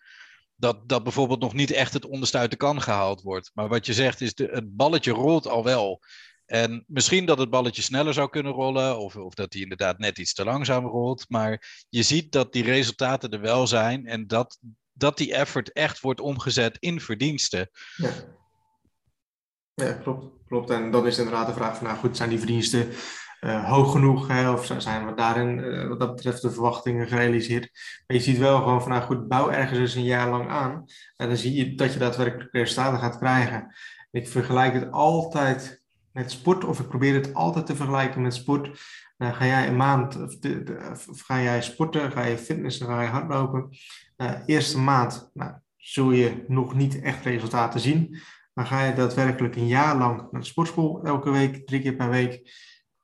Dat, 0.54 0.88
dat 0.88 1.02
bijvoorbeeld 1.02 1.40
nog 1.40 1.52
niet 1.52 1.70
echt 1.70 1.92
het 1.92 2.06
onderste 2.06 2.38
uit 2.38 2.50
de 2.50 2.56
kan 2.56 2.82
gehaald 2.82 3.22
wordt. 3.22 3.50
Maar 3.54 3.68
wat 3.68 3.86
je 3.86 3.92
zegt 3.92 4.20
is, 4.20 4.34
de, 4.34 4.48
het 4.52 4.76
balletje 4.76 5.12
rolt 5.12 5.46
al 5.46 5.64
wel. 5.64 6.00
En 6.46 6.84
misschien 6.86 7.26
dat 7.26 7.38
het 7.38 7.50
balletje 7.50 7.82
sneller 7.82 8.14
zou 8.14 8.28
kunnen 8.28 8.52
rollen, 8.52 8.98
of, 8.98 9.16
of 9.16 9.34
dat 9.34 9.52
hij 9.52 9.62
inderdaad 9.62 9.98
net 9.98 10.18
iets 10.18 10.34
te 10.34 10.44
langzaam 10.44 10.86
rolt. 10.86 11.24
Maar 11.28 11.84
je 11.88 12.02
ziet 12.02 12.32
dat 12.32 12.52
die 12.52 12.64
resultaten 12.64 13.30
er 13.30 13.40
wel 13.40 13.66
zijn 13.66 14.06
en 14.06 14.26
dat, 14.26 14.58
dat 14.92 15.16
die 15.16 15.34
effort 15.34 15.72
echt 15.72 16.00
wordt 16.00 16.20
omgezet 16.20 16.76
in 16.78 17.00
verdiensten. 17.00 17.70
Ja. 17.96 18.10
Ja, 19.86 19.92
klopt, 19.92 20.26
klopt. 20.48 20.70
En 20.70 20.90
dan 20.90 21.06
is 21.06 21.18
inderdaad 21.18 21.46
de 21.46 21.52
vraag 21.52 21.76
van, 21.76 21.86
nou 21.86 21.98
goed, 21.98 22.16
zijn 22.16 22.28
die 22.28 22.38
verdiensten 22.38 22.88
uh, 23.40 23.68
hoog 23.70 23.92
genoeg? 23.92 24.28
Hè? 24.28 24.50
Of 24.50 24.74
zijn 24.78 25.06
we 25.06 25.14
daarin, 25.14 25.58
uh, 25.58 25.88
wat 25.88 26.00
dat 26.00 26.14
betreft, 26.14 26.42
de 26.42 26.50
verwachtingen 26.50 27.08
gerealiseerd? 27.08 27.70
Maar 28.06 28.16
je 28.16 28.22
ziet 28.22 28.38
wel 28.38 28.58
gewoon 28.58 28.82
van, 28.82 28.90
nou 28.90 29.02
goed, 29.02 29.28
bouw 29.28 29.50
ergens 29.50 29.78
eens 29.78 29.94
een 29.94 30.04
jaar 30.04 30.30
lang 30.30 30.48
aan. 30.48 30.84
En 31.16 31.28
dan 31.28 31.36
zie 31.36 31.54
je 31.54 31.74
dat 31.74 31.92
je 31.92 31.98
daadwerkelijk 31.98 32.52
resultaten 32.52 32.98
gaat 32.98 33.18
krijgen. 33.18 33.74
Ik 34.10 34.28
vergelijk 34.28 34.74
het 34.74 34.92
altijd 34.92 35.82
met 36.12 36.30
sport, 36.30 36.64
of 36.64 36.80
ik 36.80 36.88
probeer 36.88 37.14
het 37.14 37.34
altijd 37.34 37.66
te 37.66 37.76
vergelijken 37.76 38.22
met 38.22 38.34
sport. 38.34 38.80
Nou, 39.16 39.34
ga 39.34 39.46
jij 39.46 39.68
een 39.68 39.76
maand, 39.76 40.22
of, 41.08 41.20
ga 41.20 41.40
jij 41.40 41.62
sporten, 41.62 42.12
ga 42.12 42.24
je 42.24 42.38
fitnessen, 42.38 42.86
ga 42.86 43.02
je 43.02 43.08
hardlopen. 43.08 43.68
Uh, 44.16 44.32
eerste 44.46 44.78
maand 44.78 45.30
nou, 45.34 45.52
zul 45.76 46.10
je 46.10 46.44
nog 46.48 46.74
niet 46.74 47.00
echt 47.00 47.24
resultaten 47.24 47.80
zien. 47.80 48.18
Maar 48.58 48.66
ga 48.66 48.84
je 48.84 48.92
daadwerkelijk 48.92 49.56
een 49.56 49.66
jaar 49.66 49.96
lang 49.96 50.28
naar 50.30 50.40
de 50.40 50.46
sportschool, 50.46 51.00
elke 51.04 51.30
week, 51.30 51.66
drie 51.66 51.80
keer 51.80 51.94
per 51.94 52.10
week, 52.10 52.50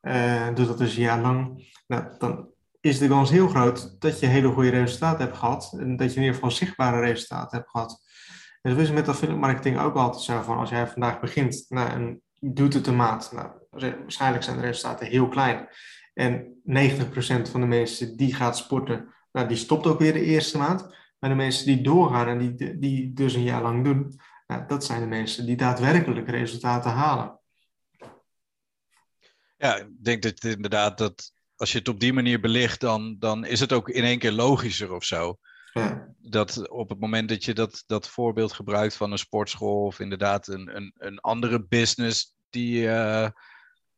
uh, 0.03 0.47
doe 0.55 0.67
dat 0.67 0.79
dus 0.79 0.97
een 0.97 1.03
jaar 1.03 1.21
lang, 1.21 1.73
nou, 1.87 2.05
dan 2.19 2.49
is 2.81 2.99
de 2.99 3.09
kans 3.09 3.31
heel 3.31 3.49
groot 3.49 4.01
dat 4.01 4.21
je 4.21 4.27
hele 4.27 4.53
goede 4.53 4.71
resultaten 4.71 5.25
hebt 5.25 5.37
gehad. 5.37 5.77
En 5.79 5.97
dat 5.97 6.11
je 6.11 6.15
in 6.15 6.21
ieder 6.21 6.35
geval 6.35 6.51
zichtbare 6.51 7.01
resultaten 7.01 7.59
hebt 7.59 7.71
gehad. 7.71 8.03
En 8.63 8.71
dat 8.71 8.81
is 8.81 8.91
met 8.91 9.09
affiliate 9.09 9.41
marketing 9.41 9.79
ook 9.79 9.95
altijd 9.95 10.23
zo 10.23 10.43
van 10.43 10.59
als 10.59 10.71
jij 10.71 10.89
vandaag 10.89 11.21
begint 11.21 11.65
nou, 11.69 11.91
en 11.91 12.23
doet 12.41 12.75
het 12.75 12.87
een 12.87 12.97
maand. 12.97 13.33
Nou, 13.33 13.49
waarschijnlijk 13.71 14.45
zijn 14.45 14.57
de 14.57 14.63
resultaten 14.63 15.07
heel 15.07 15.29
klein. 15.29 15.69
En 16.15 16.63
90% 16.67 17.51
van 17.51 17.61
de 17.61 17.67
mensen 17.67 18.17
die 18.17 18.35
gaat 18.35 18.57
sporten, 18.57 19.15
nou, 19.33 19.49
die 19.49 19.57
stopt 19.57 19.87
ook 19.87 19.99
weer 19.99 20.13
de 20.13 20.25
eerste 20.25 20.59
maand. 20.59 20.95
Maar 21.19 21.31
de 21.31 21.37
mensen 21.37 21.67
die 21.67 21.81
doorgaan 21.81 22.27
en 22.27 22.39
die, 22.39 22.79
die 22.79 23.13
dus 23.13 23.35
een 23.35 23.43
jaar 23.43 23.63
lang 23.63 23.85
doen, 23.85 24.21
nou, 24.47 24.67
dat 24.67 24.85
zijn 24.85 25.01
de 25.01 25.07
mensen 25.07 25.47
die 25.47 25.57
daadwerkelijk 25.57 26.29
resultaten 26.29 26.91
halen. 26.91 27.39
Ja, 29.57 29.77
ik 29.77 30.05
denk 30.05 30.23
dat 30.23 30.45
inderdaad 30.45 30.99
dat 30.99 31.33
als 31.57 31.73
je 31.73 31.79
het 31.79 31.89
op 31.89 32.01
die 32.01 32.13
manier 32.13 32.41
belicht, 32.41 32.81
dan, 32.81 33.17
dan 33.19 33.45
is 33.45 33.61
het 33.61 33.73
ook 33.73 33.89
in 33.89 34.05
één 34.05 34.19
keer 34.19 34.33
logischer 34.33 34.93
of 34.93 35.05
zo. 35.05 35.39
Ja. 35.73 36.15
Dat 36.19 36.69
op 36.69 36.89
het 36.89 37.01
moment 37.01 37.29
dat 37.29 37.45
je 37.45 37.55
dat, 37.55 37.85
dat 37.87 38.09
voorbeeld 38.09 38.53
gebruikt 38.53 38.97
van 38.97 39.13
een 39.13 39.19
sportschool 39.19 39.85
of 39.85 40.01
inderdaad 40.01 40.47
een, 40.47 40.77
een, 40.77 40.93
een 40.97 41.19
andere 41.19 41.65
business 41.67 42.35
die, 42.51 42.83
uh, 42.83 43.29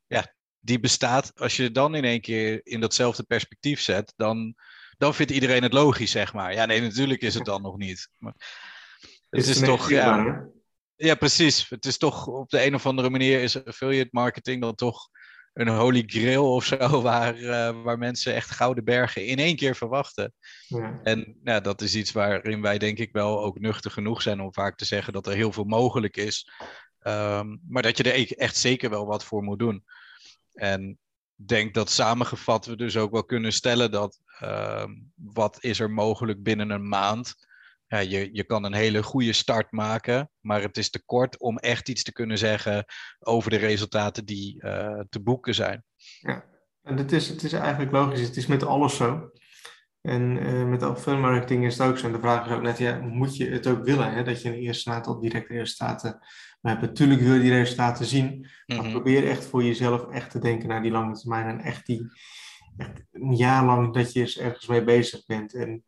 ja, 0.06 0.34
die 0.58 0.80
bestaat, 0.80 1.40
als 1.40 1.56
je 1.56 1.70
dan 1.70 1.94
in 1.94 2.04
één 2.04 2.20
keer 2.20 2.60
in 2.66 2.80
datzelfde 2.80 3.22
perspectief 3.22 3.80
zet, 3.80 4.12
dan, 4.16 4.54
dan 4.98 5.14
vindt 5.14 5.32
iedereen 5.32 5.62
het 5.62 5.72
logisch, 5.72 6.10
zeg 6.10 6.32
maar. 6.32 6.52
Ja, 6.52 6.64
nee, 6.64 6.80
natuurlijk 6.80 7.20
is 7.20 7.34
het 7.34 7.44
dan 7.44 7.62
nog 7.62 7.76
niet. 7.76 8.08
Maar 8.18 8.34
het 9.30 9.46
is, 9.46 9.60
toch, 9.60 9.90
ja, 9.90 10.44
ja, 10.96 11.14
precies. 11.14 11.68
Het 11.68 11.86
is 11.86 11.98
toch 11.98 12.26
op 12.26 12.50
de 12.50 12.66
een 12.66 12.74
of 12.74 12.86
andere 12.86 13.10
manier 13.10 13.42
is 13.42 13.64
affiliate 13.64 14.08
marketing 14.10 14.60
dan 14.60 14.74
toch 14.74 15.08
een 15.52 15.68
holy 15.68 16.02
grail 16.06 16.52
of 16.52 16.64
zo, 16.64 16.76
waar, 17.02 17.38
uh, 17.38 17.82
waar 17.82 17.98
mensen 17.98 18.34
echt 18.34 18.50
gouden 18.50 18.84
bergen 18.84 19.26
in 19.26 19.38
één 19.38 19.56
keer 19.56 19.76
verwachten. 19.76 20.32
Ja. 20.66 21.00
En 21.02 21.36
ja, 21.44 21.60
dat 21.60 21.80
is 21.80 21.94
iets 21.94 22.12
waarin 22.12 22.62
wij 22.62 22.78
denk 22.78 22.98
ik 22.98 23.12
wel 23.12 23.44
ook 23.44 23.58
nuchter 23.58 23.90
genoeg 23.90 24.22
zijn 24.22 24.40
om 24.40 24.52
vaak 24.52 24.76
te 24.76 24.84
zeggen 24.84 25.12
dat 25.12 25.26
er 25.26 25.34
heel 25.34 25.52
veel 25.52 25.64
mogelijk 25.64 26.16
is. 26.16 26.50
Um, 27.02 27.60
maar 27.68 27.82
dat 27.82 27.96
je 27.96 28.02
er 28.02 28.18
e-, 28.18 28.24
echt 28.24 28.56
zeker 28.56 28.90
wel 28.90 29.06
wat 29.06 29.24
voor 29.24 29.42
moet 29.42 29.58
doen. 29.58 29.84
En 30.52 30.98
denk 31.34 31.74
dat 31.74 31.90
samengevat 31.90 32.66
we 32.66 32.76
dus 32.76 32.96
ook 32.96 33.12
wel 33.12 33.24
kunnen 33.24 33.52
stellen 33.52 33.90
dat 33.90 34.20
uh, 34.42 34.84
wat 35.14 35.56
is 35.60 35.80
er 35.80 35.90
mogelijk 35.90 36.42
binnen 36.42 36.70
een 36.70 36.88
maand 36.88 37.34
ja, 37.88 37.98
je, 37.98 38.28
je 38.32 38.44
kan 38.44 38.64
een 38.64 38.74
hele 38.74 39.02
goede 39.02 39.32
start 39.32 39.72
maken, 39.72 40.30
maar 40.40 40.62
het 40.62 40.76
is 40.76 40.90
te 40.90 41.04
kort 41.04 41.38
om 41.38 41.58
echt 41.58 41.88
iets 41.88 42.02
te 42.02 42.12
kunnen 42.12 42.38
zeggen 42.38 42.84
over 43.18 43.50
de 43.50 43.56
resultaten 43.56 44.24
die 44.24 44.64
uh, 44.64 45.00
te 45.08 45.20
boeken 45.20 45.54
zijn. 45.54 45.84
Ja, 46.20 46.44
en 46.82 46.96
het 46.96 47.12
is, 47.12 47.28
het 47.28 47.42
is 47.42 47.52
eigenlijk 47.52 47.92
logisch. 47.92 48.20
Het 48.20 48.36
is 48.36 48.46
met 48.46 48.62
alles 48.62 48.96
zo. 48.96 49.30
En 50.00 50.36
uh, 50.36 50.64
met 50.64 50.82
affiliate 50.82 51.28
marketing 51.28 51.64
is 51.64 51.78
het 51.78 51.88
ook 51.88 51.98
zo. 51.98 52.06
En 52.06 52.12
de 52.12 52.18
vraag 52.18 52.46
is 52.46 52.52
ook 52.52 52.62
net, 52.62 52.78
ja, 52.78 52.98
moet 53.00 53.36
je 53.36 53.50
het 53.50 53.66
ook 53.66 53.84
willen? 53.84 54.12
Hè? 54.12 54.22
Dat 54.22 54.42
je 54.42 54.48
een 54.48 54.54
eerste 54.54 54.90
aantal 54.90 55.20
directe 55.20 55.52
resultaten 55.52 56.18
hebt. 56.60 56.80
Natuurlijk 56.80 57.20
wil 57.20 57.34
je 57.34 57.40
die 57.40 57.52
resultaten 57.52 58.04
zien. 58.04 58.48
Maar 58.66 58.76
mm-hmm. 58.76 58.92
probeer 58.92 59.28
echt 59.28 59.44
voor 59.44 59.64
jezelf 59.64 60.10
echt 60.10 60.30
te 60.30 60.38
denken 60.38 60.68
naar 60.68 60.82
die 60.82 60.90
lange 60.90 61.18
termijn. 61.18 61.46
En 61.46 61.64
echt 61.64 61.86
die 61.86 62.10
echt 62.76 63.02
een 63.12 63.36
jaar 63.36 63.64
lang 63.64 63.94
dat 63.94 64.12
je 64.12 64.36
ergens 64.40 64.66
mee 64.66 64.84
bezig 64.84 65.26
bent. 65.26 65.54
En 65.54 65.68
en 65.68 65.84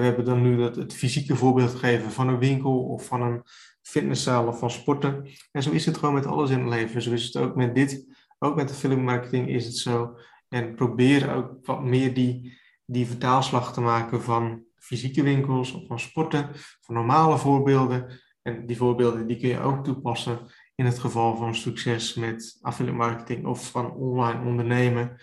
we 0.00 0.06
hebben 0.06 0.24
dan 0.24 0.42
nu 0.42 0.56
dat, 0.56 0.76
het 0.76 0.94
fysieke 0.94 1.36
voorbeeld 1.36 1.70
gegeven 1.70 2.10
van 2.10 2.28
een 2.28 2.38
winkel 2.38 2.84
of 2.84 3.06
van 3.06 3.22
een 3.22 3.42
fitnesszaal 3.82 4.46
of 4.46 4.58
van 4.58 4.70
sporten. 4.70 5.28
En 5.52 5.62
zo 5.62 5.70
is 5.70 5.86
het 5.86 5.96
gewoon 5.96 6.14
met 6.14 6.26
alles 6.26 6.50
in 6.50 6.58
het 6.58 6.68
leven. 6.68 7.02
Zo 7.02 7.12
is 7.12 7.24
het 7.24 7.36
ook 7.36 7.56
met 7.56 7.74
dit. 7.74 8.06
Ook 8.38 8.56
met 8.56 8.68
de 8.68 8.74
filmmarketing 8.74 9.48
is 9.48 9.66
het 9.66 9.76
zo. 9.76 10.18
En 10.48 10.74
probeer 10.74 11.34
ook 11.34 11.66
wat 11.66 11.82
meer 11.82 12.14
die, 12.14 12.58
die 12.84 13.06
vertaalslag 13.06 13.72
te 13.72 13.80
maken 13.80 14.22
van 14.22 14.64
fysieke 14.74 15.22
winkels 15.22 15.72
of 15.72 15.86
van 15.86 16.00
sporten, 16.00 16.50
van 16.80 16.94
normale 16.94 17.38
voorbeelden. 17.38 18.20
En 18.42 18.66
die 18.66 18.76
voorbeelden 18.76 19.26
die 19.26 19.38
kun 19.38 19.48
je 19.48 19.60
ook 19.60 19.84
toepassen 19.84 20.38
in 20.74 20.84
het 20.84 20.98
geval 20.98 21.36
van 21.36 21.54
succes 21.54 22.14
met 22.14 22.58
affiliate 22.60 22.98
marketing 22.98 23.46
of 23.46 23.70
van 23.70 23.92
online 23.92 24.44
ondernemen. 24.44 25.16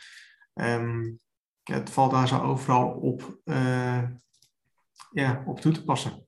Um, 0.53 1.19
het 1.63 1.89
valt 1.89 2.11
daar 2.11 2.27
zo 2.27 2.41
overal 2.41 2.89
op 2.89 3.39
uh, 3.45 4.03
ja, 5.13 5.43
op 5.45 5.59
toe 5.59 5.71
te 5.71 5.83
passen. 5.83 6.27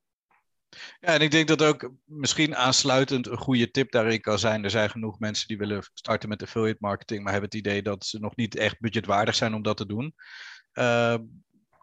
Ja, 1.00 1.14
en 1.14 1.22
ik 1.22 1.32
denk 1.32 1.48
dat 1.48 1.64
ook 1.64 1.92
misschien 2.06 2.56
aansluitend 2.56 3.28
een 3.28 3.38
goede 3.38 3.72
tip 3.72 3.92
daarin 3.92 4.22
kan 4.22 4.40
zijn. 4.40 4.64
Er 4.64 4.70
zijn 4.70 4.90
genoeg 4.90 5.20
mensen 5.20 5.48
die 5.48 5.58
willen 5.58 5.90
starten 5.94 6.30
met 6.30 6.42
affiliate 6.42 6.78
marketing, 6.80 7.24
maar 7.24 7.32
hebben 7.32 7.50
het 7.50 7.60
idee 7.60 7.82
dat 7.82 8.06
ze 8.06 8.20
nog 8.20 8.36
niet 8.36 8.56
echt 8.56 8.80
budgetwaardig 8.80 9.36
zijn 9.36 9.54
om 9.54 9.62
dat 9.62 9.78
te 9.78 9.86
doen. 9.86 10.16
Uh, 10.74 11.16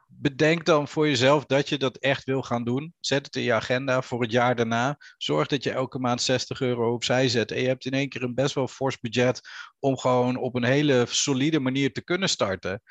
bedenk 0.07 0.65
dan 0.65 0.89
voor 0.89 1.09
jezelf 1.09 1.45
dat 1.45 1.69
je 1.69 1.79
dat 1.79 1.97
echt 1.97 2.25
wil 2.25 2.43
gaan 2.43 2.65
doen. 2.65 2.95
Zet 3.01 3.27
het 3.27 3.37
in 3.37 3.43
je 3.43 3.53
agenda 3.53 4.03
voor 4.03 4.23
het 4.23 4.31
jaar 4.31 4.57
daarna. 4.57 4.97
Zorg 5.17 5.49
dat 5.49 5.65
je 5.65 5.71
elke 5.71 5.99
maand 5.99 6.23
60 6.23 6.61
euro 6.61 6.93
opzij 6.93 7.29
zet. 7.29 7.51
En 7.51 7.61
je 7.61 7.67
hebt 7.67 7.85
in 7.85 7.93
één 7.93 8.09
keer 8.09 8.23
een 8.23 8.35
best 8.35 8.55
wel 8.55 8.69
fors 8.69 8.99
budget 9.01 9.41
om 9.79 9.99
gewoon 9.99 10.37
op 10.37 10.55
een 10.55 10.65
hele 10.65 11.05
solide 11.09 11.61
manier 11.61 11.93
te 11.93 12.05
kunnen 12.05 12.29
starten. 12.29 12.83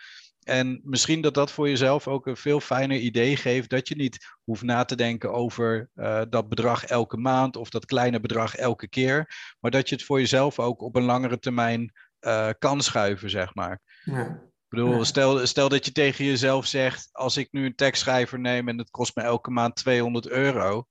En 0.44 0.82
misschien 0.84 1.22
dat 1.22 1.34
dat 1.34 1.52
voor 1.52 1.70
jezelf 1.70 2.08
ook 2.08 2.28
een 2.28 2.38
veel 2.38 2.60
fijner 2.60 2.98
idee 2.98 3.36
geeft. 3.36 3.70
Dat 3.70 3.88
je 3.88 3.96
niet 3.96 4.36
hoeft 4.44 4.62
na 4.62 4.86
te 4.86 4.96
denken 4.96 5.32
over 5.32 5.90
uh, 5.96 6.22
dat 6.30 6.50
bedrag 6.50 6.86
elke 6.86 7.18
maand 7.18 7.56
of 7.56 7.70
dat 7.70 7.86
kleine 7.86 8.20
bedrag 8.20 8.56
elke 8.56 8.88
keer. 8.88 9.36
Maar 9.60 9.72
dat 9.72 9.90
je 9.90 9.96
het 9.96 10.04
voor 10.04 10.20
jezelf 10.20 10.60
ook 10.60 10.82
op 10.82 10.96
een 10.96 11.04
langere 11.04 11.40
termijn 11.40 11.92
uh, 12.22 12.50
kan 12.60 12.82
schuiven, 12.82 13.30
zeg 13.30 13.56
maar. 13.56 13.80
Ja. 14.04 14.26
Ik 14.72 14.78
bedoel, 14.78 15.06
stel, 15.06 15.48
stel 15.48 15.70
dat 15.70 15.86
je 15.86 15.92
tegen 15.92 16.26
jezelf 16.26 16.66
zegt: 16.66 17.10
als 17.12 17.38
ik 17.38 17.48
nu 17.52 17.66
een 17.66 17.76
tekstschrijver 17.76 18.40
neem 18.40 18.68
en 18.68 18.78
het 18.78 18.90
kost 18.90 19.16
me 19.16 19.24
elke 19.24 19.52
maand 19.52 19.76
200 19.76 20.28
euro. 20.28 20.88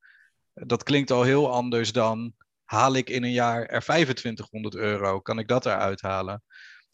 Dat 0.52 0.82
klinkt 0.82 1.10
al 1.10 1.22
heel 1.22 1.52
anders 1.52 1.92
dan 1.92 2.34
haal 2.64 2.94
ik 2.94 3.10
in 3.10 3.24
een 3.24 3.32
jaar 3.32 3.66
er 3.66 3.80
2500 3.80 4.74
euro. 4.74 5.20
Kan 5.20 5.38
ik 5.38 5.48
dat 5.48 5.66
eruit 5.66 6.00
halen? 6.00 6.42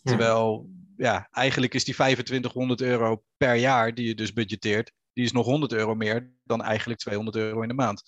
Terwijl, 0.07 0.69
ja, 0.97 1.29
eigenlijk 1.31 1.75
is 1.75 1.85
die 1.85 1.95
2500 1.95 2.81
euro 2.81 3.23
per 3.37 3.55
jaar 3.55 3.95
die 3.95 4.07
je 4.07 4.15
dus 4.15 4.33
budgeteert, 4.33 4.93
die 5.13 5.25
is 5.25 5.33
nog 5.33 5.47
100 5.47 5.73
euro 5.73 5.95
meer 5.95 6.31
dan 6.45 6.63
eigenlijk 6.63 7.01
200 7.01 7.37
euro 7.37 7.63
in 7.63 7.69
de 7.69 7.75
maand. 7.75 8.03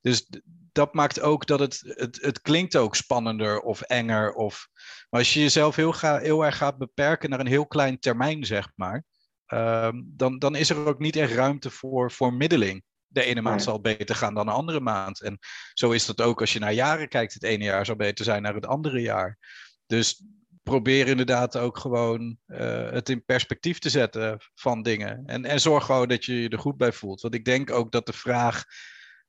Dus 0.00 0.28
dat 0.72 0.94
maakt 0.94 1.20
ook 1.20 1.46
dat 1.46 1.60
het, 1.60 1.80
het, 1.84 2.18
het 2.20 2.40
klinkt 2.40 2.76
ook 2.76 2.96
spannender 2.96 3.60
of 3.60 3.80
enger. 3.80 4.32
Of, 4.32 4.68
maar 5.10 5.20
als 5.20 5.34
je 5.34 5.40
jezelf 5.40 5.76
heel, 5.76 5.92
ga, 5.92 6.18
heel 6.18 6.44
erg 6.44 6.56
gaat 6.56 6.78
beperken 6.78 7.30
naar 7.30 7.40
een 7.40 7.46
heel 7.46 7.66
klein 7.66 7.98
termijn, 7.98 8.44
zeg 8.44 8.72
maar, 8.74 9.04
um, 9.46 10.12
dan, 10.16 10.38
dan 10.38 10.54
is 10.54 10.70
er 10.70 10.86
ook 10.86 10.98
niet 10.98 11.16
echt 11.16 11.32
ruimte 11.32 11.70
voor, 11.70 12.10
voor 12.12 12.34
middeling. 12.34 12.82
De 13.06 13.24
ene 13.24 13.40
maand 13.40 13.62
zal 13.62 13.80
beter 13.80 14.14
gaan 14.14 14.34
dan 14.34 14.46
de 14.46 14.52
andere 14.52 14.80
maand. 14.80 15.20
En 15.20 15.38
zo 15.72 15.90
is 15.90 16.06
dat 16.06 16.20
ook 16.20 16.40
als 16.40 16.52
je 16.52 16.58
naar 16.58 16.72
jaren 16.72 17.08
kijkt. 17.08 17.34
Het 17.34 17.42
ene 17.42 17.64
jaar 17.64 17.86
zal 17.86 17.96
beter 17.96 18.24
zijn 18.24 18.42
naar 18.42 18.54
het 18.54 18.66
andere 18.66 19.00
jaar. 19.00 19.38
Dus 19.86 20.24
probeer 20.62 21.08
inderdaad 21.08 21.56
ook 21.56 21.78
gewoon 21.78 22.36
uh, 22.46 22.90
het 22.90 23.08
in 23.08 23.24
perspectief 23.24 23.78
te 23.78 23.90
zetten 23.90 24.38
van 24.54 24.82
dingen. 24.82 25.22
En, 25.26 25.44
en 25.44 25.60
zorg 25.60 25.84
gewoon 25.84 26.08
dat 26.08 26.24
je 26.24 26.42
je 26.42 26.48
er 26.48 26.58
goed 26.58 26.76
bij 26.76 26.92
voelt. 26.92 27.20
Want 27.20 27.34
ik 27.34 27.44
denk 27.44 27.70
ook 27.70 27.92
dat 27.92 28.06
de 28.06 28.12
vraag 28.12 28.64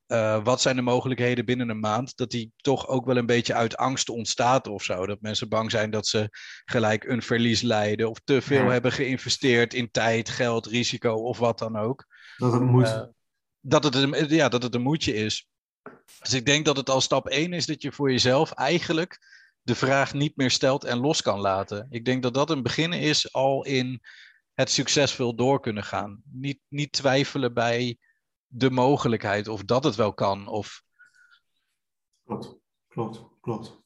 uh, 0.06 0.44
wat 0.44 0.60
zijn 0.60 0.76
de 0.76 0.82
mogelijkheden 0.82 1.44
binnen 1.44 1.68
een 1.68 1.80
maand, 1.80 2.16
dat 2.16 2.30
die 2.30 2.52
toch 2.56 2.88
ook 2.88 3.06
wel 3.06 3.16
een 3.16 3.26
beetje 3.26 3.54
uit 3.54 3.76
angst 3.76 4.08
ontstaat 4.08 4.66
of 4.66 4.82
zo. 4.82 5.06
Dat 5.06 5.20
mensen 5.20 5.48
bang 5.48 5.70
zijn 5.70 5.90
dat 5.90 6.06
ze 6.06 6.28
gelijk 6.64 7.04
een 7.04 7.22
verlies 7.22 7.62
lijden 7.62 8.10
of 8.10 8.20
te 8.24 8.42
veel 8.42 8.68
hebben 8.68 8.92
geïnvesteerd 8.92 9.74
in 9.74 9.90
tijd, 9.90 10.28
geld, 10.28 10.66
risico 10.66 11.14
of 11.14 11.38
wat 11.38 11.58
dan 11.58 11.76
ook. 11.76 12.06
Dat 12.36 12.52
het 12.52 12.62
moet. 12.62 12.86
Uh, 12.86 13.02
dat, 13.60 13.84
het 13.84 13.94
een, 13.94 14.28
ja, 14.28 14.48
dat 14.48 14.62
het 14.62 14.74
een 14.74 14.82
moedje 14.82 15.14
is. 15.14 15.48
Dus 16.20 16.32
ik 16.32 16.46
denk 16.46 16.64
dat 16.64 16.76
het 16.76 16.90
al 16.90 17.00
stap 17.00 17.28
1 17.28 17.52
is 17.52 17.66
dat 17.66 17.82
je 17.82 17.92
voor 17.92 18.10
jezelf 18.10 18.52
eigenlijk 18.52 19.18
de 19.64 19.74
vraag 19.74 20.14
niet 20.14 20.36
meer 20.36 20.50
stelt 20.50 20.84
en 20.84 20.98
los 20.98 21.22
kan 21.22 21.40
laten. 21.40 21.86
Ik 21.90 22.04
denk 22.04 22.22
dat 22.22 22.34
dat 22.34 22.50
een 22.50 22.62
begin 22.62 22.92
is 22.92 23.32
al 23.32 23.64
in 23.64 24.02
het 24.52 24.70
succesvol 24.70 25.34
door 25.34 25.60
kunnen 25.60 25.84
gaan. 25.84 26.22
Niet, 26.24 26.60
niet 26.68 26.92
twijfelen 26.92 27.54
bij 27.54 27.98
de 28.46 28.70
mogelijkheid 28.70 29.48
of 29.48 29.64
dat 29.64 29.84
het 29.84 29.94
wel 29.94 30.14
kan. 30.14 30.48
Of... 30.48 30.82
Klopt, 32.24 32.56
klopt, 32.88 33.22
klopt. 33.40 33.82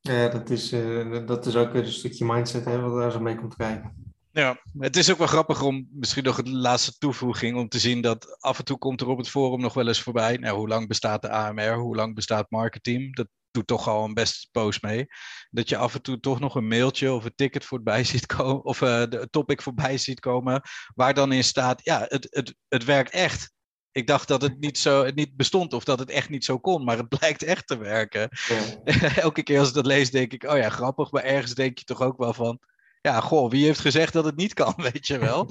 Ja, 0.00 0.28
dat 0.28 0.50
is, 0.50 0.72
uh, 0.72 1.26
dat 1.26 1.46
is 1.46 1.56
ook 1.56 1.74
een 1.74 1.92
stukje 1.92 2.24
mindset 2.24 2.64
hè, 2.64 2.80
wat 2.80 3.00
daar 3.00 3.12
zo 3.12 3.20
mee 3.20 3.36
komt 3.36 3.56
kijken. 3.56 4.12
Ja, 4.30 4.62
het 4.78 4.96
is 4.96 5.10
ook 5.10 5.18
wel 5.18 5.26
grappig 5.26 5.62
om 5.62 5.88
misschien 5.90 6.24
nog 6.24 6.38
een 6.38 6.56
laatste 6.56 6.98
toevoeging 6.98 7.56
om 7.56 7.68
te 7.68 7.78
zien 7.78 8.00
dat 8.00 8.40
af 8.40 8.58
en 8.58 8.64
toe 8.64 8.78
komt 8.78 9.00
er 9.00 9.08
op 9.08 9.18
het 9.18 9.28
forum 9.28 9.60
nog 9.60 9.74
wel 9.74 9.86
eens 9.88 10.02
voorbij. 10.02 10.36
Nou, 10.36 10.56
hoe 10.56 10.68
lang 10.68 10.88
bestaat 10.88 11.22
de 11.22 11.30
AMR? 11.30 11.74
Hoe 11.74 11.96
lang 11.96 12.14
bestaat 12.14 12.50
marketing? 12.50 13.16
Dat 13.16 13.28
doet 13.54 13.66
toch 13.66 13.88
al 13.88 14.04
een 14.04 14.14
best 14.14 14.48
post 14.52 14.82
mee. 14.82 15.06
Dat 15.50 15.68
je 15.68 15.76
af 15.76 15.94
en 15.94 16.02
toe 16.02 16.20
toch 16.20 16.40
nog 16.40 16.54
een 16.54 16.68
mailtje 16.68 17.12
of 17.12 17.24
een 17.24 17.34
ticket 17.34 17.64
voorbij 17.64 18.04
ziet 18.14 18.26
komen, 18.26 18.64
of 18.64 18.80
uh, 18.80 18.88
de 18.88 19.28
topic 19.30 19.62
voorbij 19.62 19.98
ziet 19.98 20.20
komen, 20.20 20.62
waar 20.94 21.14
dan 21.14 21.32
in 21.32 21.44
staat, 21.44 21.80
ja, 21.84 22.04
het, 22.08 22.26
het, 22.30 22.54
het 22.68 22.84
werkt 22.84 23.10
echt. 23.10 23.52
Ik 23.92 24.06
dacht 24.06 24.28
dat 24.28 24.42
het 24.42 24.60
niet, 24.60 24.78
zo, 24.78 25.04
het 25.04 25.14
niet 25.14 25.36
bestond 25.36 25.72
of 25.72 25.84
dat 25.84 25.98
het 25.98 26.10
echt 26.10 26.28
niet 26.28 26.44
zo 26.44 26.58
kon, 26.58 26.84
maar 26.84 26.96
het 26.96 27.08
blijkt 27.18 27.42
echt 27.42 27.66
te 27.66 27.78
werken. 27.78 28.28
Elke 29.16 29.42
keer 29.42 29.58
als 29.58 29.68
ik 29.68 29.74
dat 29.74 29.86
lees, 29.86 30.10
denk 30.10 30.32
ik, 30.32 30.44
oh 30.44 30.56
ja, 30.56 30.68
grappig, 30.68 31.10
maar 31.10 31.22
ergens 31.22 31.54
denk 31.54 31.78
je 31.78 31.84
toch 31.84 32.02
ook 32.02 32.18
wel 32.18 32.34
van, 32.34 32.60
ja, 33.00 33.20
goh, 33.20 33.50
wie 33.50 33.64
heeft 33.64 33.80
gezegd 33.80 34.12
dat 34.12 34.24
het 34.24 34.36
niet 34.36 34.54
kan, 34.54 34.74
weet 34.76 35.06
je 35.06 35.18
wel? 35.18 35.46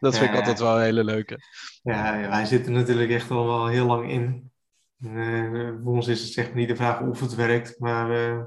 dat 0.00 0.18
vind 0.18 0.30
ik 0.30 0.36
altijd 0.36 0.58
wel 0.58 0.76
een 0.76 0.82
hele 0.82 1.04
leuke. 1.04 1.38
Ja, 1.82 2.16
ja, 2.16 2.28
wij 2.28 2.44
zitten 2.44 2.72
natuurlijk 2.72 3.10
echt 3.10 3.30
al 3.30 3.46
wel 3.46 3.66
heel 3.66 3.86
lang 3.86 4.10
in. 4.10 4.52
Uh, 4.98 5.72
voor 5.82 5.92
ons 5.92 6.06
is 6.06 6.22
het 6.22 6.32
zeg 6.32 6.46
maar 6.46 6.56
niet 6.56 6.68
de 6.68 6.76
vraag 6.76 7.00
of 7.00 7.20
het 7.20 7.34
werkt, 7.34 7.78
maar 7.78 8.10
uh, 8.10 8.44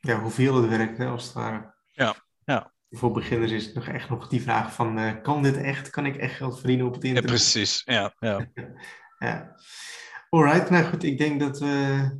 ja, 0.00 0.20
hoeveel 0.20 0.62
het 0.62 0.70
werkt, 0.70 0.98
hè, 0.98 1.06
als 1.06 1.24
het 1.24 1.32
ware. 1.32 1.74
Ja, 1.92 2.14
ja. 2.44 2.72
Voor 2.90 3.12
beginners 3.12 3.52
is 3.52 3.64
het 3.64 3.74
nog 3.74 3.86
echt 3.86 4.08
nog 4.08 4.28
die 4.28 4.42
vraag 4.42 4.74
van, 4.74 4.98
uh, 4.98 5.12
kan 5.22 5.42
dit 5.42 5.56
echt? 5.56 5.90
Kan 5.90 6.06
ik 6.06 6.16
echt 6.16 6.34
geld 6.34 6.58
verdienen 6.58 6.86
op 6.86 6.94
het 6.94 7.04
internet? 7.04 7.30
Ja, 7.30 7.36
precies. 7.36 7.82
Ja, 7.84 8.14
ja. 8.18 8.50
ja. 9.28 9.56
Alright, 10.28 10.70
nou 10.70 10.84
goed, 10.84 11.02
ik 11.02 11.18
denk 11.18 11.40
dat 11.40 11.58
we, 11.58 12.10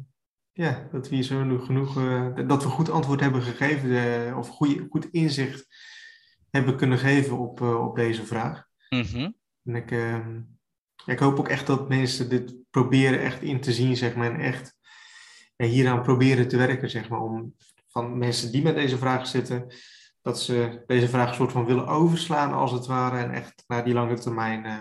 ja, 0.52 0.88
dat 0.92 1.08
we 1.08 1.14
hier 1.14 1.24
zo 1.24 1.44
nog 1.44 1.66
genoeg, 1.66 1.94
dat 2.46 2.62
we 2.62 2.68
goed 2.68 2.90
antwoord 2.90 3.20
hebben 3.20 3.42
gegeven, 3.42 4.36
of 4.36 4.48
goede, 4.48 4.86
goed 4.90 5.08
inzicht 5.10 5.66
hebben 6.50 6.76
kunnen 6.76 6.98
geven 6.98 7.38
op, 7.38 7.60
op 7.60 7.96
deze 7.96 8.26
vraag. 8.26 8.66
Mm 8.88 9.34
En 9.64 9.74
ik, 9.74 9.90
ehm, 9.90 10.40
ik 11.06 11.18
hoop 11.18 11.38
ook 11.38 11.48
echt 11.48 11.66
dat 11.66 11.88
mensen 11.88 12.28
dit 12.28 12.54
proberen 12.80 13.20
echt 13.20 13.42
in 13.42 13.60
te 13.60 13.72
zien, 13.72 13.96
zeg 13.96 14.14
maar, 14.14 14.32
en 14.32 14.40
echt 14.40 14.76
ja, 15.56 15.66
hieraan 15.66 16.02
proberen 16.02 16.48
te 16.48 16.56
werken, 16.56 16.90
zeg 16.90 17.08
maar, 17.08 17.20
om 17.20 17.54
van 17.88 18.18
mensen 18.18 18.52
die 18.52 18.62
met 18.62 18.74
deze 18.74 18.98
vraag 18.98 19.26
zitten, 19.26 19.66
dat 20.22 20.40
ze 20.40 20.82
deze 20.86 21.08
vraag 21.08 21.34
soort 21.34 21.52
van 21.52 21.64
willen 21.64 21.86
overslaan, 21.86 22.52
als 22.52 22.72
het 22.72 22.86
ware, 22.86 23.18
en 23.18 23.30
echt 23.30 23.64
naar 23.66 23.84
die 23.84 23.94
lange 23.94 24.18
termijn 24.18 24.66
uh, 24.66 24.76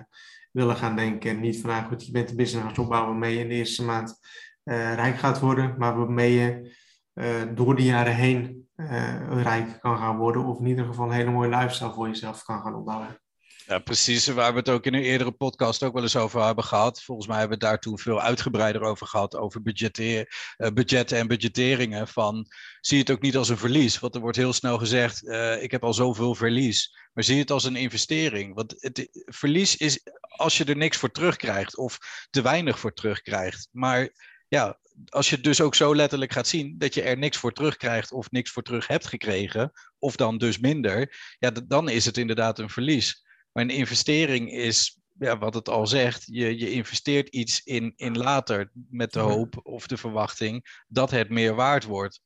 willen 0.52 0.76
gaan 0.76 0.96
denken. 0.96 1.30
En 1.30 1.40
niet 1.40 1.62
van, 1.62 1.70
nou 1.70 1.86
goed, 1.86 2.06
je 2.06 2.12
bent 2.12 2.30
een 2.30 2.36
business 2.36 2.66
gaan 2.68 2.84
opbouwen 2.84 3.12
waarmee 3.12 3.34
je 3.34 3.42
in 3.42 3.50
de 3.50 3.56
eerste 3.56 3.84
maand 3.84 4.20
uh, 4.64 4.94
rijk 4.94 5.18
gaat 5.18 5.40
worden, 5.40 5.76
maar 5.78 5.98
waarmee 5.98 6.34
je 6.34 6.76
uh, 7.14 7.56
door 7.56 7.76
de 7.76 7.84
jaren 7.84 8.16
heen 8.16 8.66
rijk 9.30 9.80
kan 9.80 9.98
gaan 9.98 10.18
worden, 10.18 10.46
of 10.46 10.60
in 10.60 10.66
ieder 10.66 10.86
geval 10.86 11.06
een 11.06 11.12
hele 11.12 11.32
mooie 11.32 11.50
lifestyle 11.50 11.94
voor 11.94 12.08
jezelf 12.08 12.44
kan 12.44 12.62
gaan 12.62 12.76
opbouwen. 12.76 13.20
Ja, 13.68 13.80
precies. 13.80 14.28
Waar 14.28 14.52
we 14.52 14.60
het 14.60 14.70
ook 14.70 14.86
in 14.86 14.94
een 14.94 15.02
eerdere 15.02 15.32
podcast 15.32 15.84
ook 15.84 15.94
wel 15.94 16.04
eens 16.04 16.16
over 16.16 16.44
hebben 16.44 16.64
gehad. 16.64 17.02
Volgens 17.02 17.28
mij 17.28 17.38
hebben 17.38 17.60
we 17.60 17.66
het 17.66 17.74
daar 17.74 17.82
toen 17.82 18.00
veel 18.00 18.22
uitgebreider 18.22 18.82
over 18.82 19.08
gehad. 19.08 19.36
Over 19.36 19.62
budgetten, 19.62 20.06
uh, 20.06 20.26
budgetten 20.74 21.18
en 21.18 21.28
budgetteringen. 21.28 22.08
Van, 22.08 22.46
zie 22.82 23.00
het 23.00 23.12
ook 23.12 23.22
niet 23.22 23.38
als 23.38 23.50
een 23.50 23.58
verlies. 23.58 24.00
Want 24.00 24.16
er 24.16 24.22
wordt 24.22 24.38
heel 24.38 24.54
snel 24.54 24.78
gezegd, 24.78 25.24
uh, 25.24 25.64
ik 25.64 25.72
heb 25.72 25.84
al 25.84 25.94
zoveel 25.94 26.36
verlies. 26.36 26.98
Maar 27.14 27.24
zie 27.24 27.40
het 27.40 27.52
als 27.52 27.64
een 27.64 27.76
investering. 27.76 28.56
Want 28.56 28.76
het, 28.78 29.10
verlies 29.26 29.76
is 29.76 30.00
als 30.22 30.58
je 30.58 30.66
er 30.66 30.78
niks 30.78 30.98
voor 30.98 31.12
terugkrijgt. 31.12 31.78
Of 31.78 31.98
te 32.30 32.42
weinig 32.42 32.80
voor 32.80 32.94
terugkrijgt. 32.94 33.68
Maar 33.72 34.10
ja, 34.48 34.80
als 35.10 35.30
je 35.30 35.36
het 35.36 35.44
dus 35.44 35.62
ook 35.62 35.76
zo 35.76 35.96
letterlijk 35.96 36.32
gaat 36.32 36.48
zien 36.48 36.78
dat 36.78 36.94
je 36.94 37.02
er 37.02 37.18
niks 37.18 37.38
voor 37.38 37.54
terugkrijgt 37.54 38.12
of 38.12 38.32
niks 38.32 38.52
voor 38.52 38.64
terug 38.64 38.88
hebt 38.88 39.08
gekregen, 39.08 39.72
of 40.00 40.16
dan 40.16 40.38
dus 40.38 40.60
minder, 40.60 41.16
ja, 41.40 41.52
dan 41.68 41.90
is 41.90 42.06
het 42.06 42.18
inderdaad 42.18 42.60
een 42.60 42.70
verlies. 42.70 43.26
Maar 43.58 43.66
een 43.66 43.76
investering 43.76 44.52
is, 44.52 45.00
ja, 45.20 45.38
wat 45.38 45.54
het 45.54 45.70
al 45.70 45.88
zegt, 45.88 46.24
je, 46.26 46.60
je 46.60 46.72
investeert 46.72 47.30
iets 47.30 47.64
in, 47.64 47.94
in 47.96 48.18
later 48.18 48.72
met 48.74 49.14
de 49.14 49.20
hoop 49.20 49.60
of 49.64 49.88
de 49.88 49.98
verwachting 49.98 50.84
dat 50.88 51.12
het 51.12 51.30
meer 51.30 51.56
waard 51.56 51.84
wordt. 51.84 52.22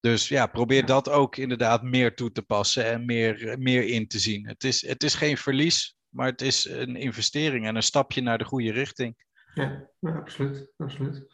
Dus 0.00 0.28
ja, 0.28 0.46
probeer 0.46 0.86
dat 0.86 1.08
ook 1.08 1.36
inderdaad 1.36 1.82
meer 1.82 2.14
toe 2.14 2.32
te 2.32 2.42
passen 2.42 2.84
en 2.84 3.04
meer, 3.04 3.56
meer 3.58 3.84
in 3.84 4.06
te 4.06 4.18
zien. 4.18 4.46
Het 4.46 4.64
is, 4.64 4.86
het 4.86 5.02
is 5.02 5.14
geen 5.14 5.36
verlies, 5.36 5.96
maar 6.08 6.26
het 6.26 6.42
is 6.42 6.64
een 6.64 6.96
investering 6.96 7.66
en 7.66 7.76
een 7.76 7.82
stapje 7.82 8.20
naar 8.20 8.38
de 8.38 8.44
goede 8.44 8.72
richting. 8.72 9.24
Ja, 9.54 9.88
absoluut. 10.00 10.72
absoluut. 10.76 11.26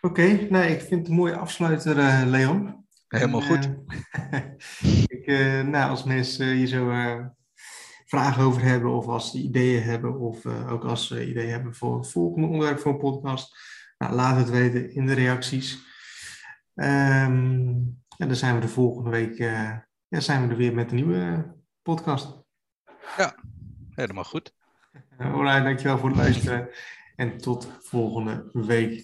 Oké, 0.00 0.46
nou, 0.50 0.64
ik 0.64 0.80
vind 0.80 1.00
het 1.00 1.08
een 1.08 1.14
mooie 1.14 1.36
afsluiter, 1.36 1.96
uh, 1.96 2.22
Leon. 2.26 2.86
Helemaal 3.08 3.42
goed. 3.42 3.66
Uh, 3.66 4.40
ik, 5.16 5.26
uh, 5.26 5.62
nou, 5.62 5.90
als 5.90 6.04
mensen 6.04 6.52
hier 6.52 6.66
zo 6.66 6.90
vragen 8.06 8.42
over 8.42 8.62
hebben 8.62 8.90
of 8.90 9.06
als 9.06 9.30
ze 9.30 9.38
ideeën 9.38 9.82
hebben 9.82 10.18
of 10.18 10.44
uh, 10.44 10.72
ook 10.72 10.84
als 10.84 11.06
ze 11.06 11.28
ideeën 11.28 11.50
hebben 11.50 11.74
voor 11.74 11.96
het 11.96 12.10
volgende 12.10 12.48
onderwerp 12.48 12.78
voor 12.78 12.92
een 12.92 12.98
podcast. 12.98 13.58
Nou, 13.98 14.14
laat 14.14 14.36
het 14.36 14.50
weten 14.50 14.94
in 14.94 15.06
de 15.06 15.14
reacties. 15.14 15.74
Um, 16.74 18.04
en 18.16 18.28
dan 18.28 18.34
zijn 18.34 18.54
we 18.54 18.60
de 18.60 18.68
volgende 18.68 19.10
week 19.10 19.38
uh, 19.38 19.76
ja, 20.08 20.20
zijn 20.20 20.42
we 20.42 20.48
er 20.50 20.56
weer 20.56 20.74
met 20.74 20.90
een 20.90 20.96
nieuwe 20.96 21.54
podcast. 21.82 22.44
Ja, 23.16 23.34
helemaal 23.90 24.24
goed. 24.24 24.54
Alright, 25.18 25.64
dankjewel 25.64 25.98
voor 25.98 26.08
het 26.08 26.18
luisteren 26.18 26.68
en 27.16 27.38
tot 27.38 27.78
volgende 27.80 28.48
week. 28.52 28.94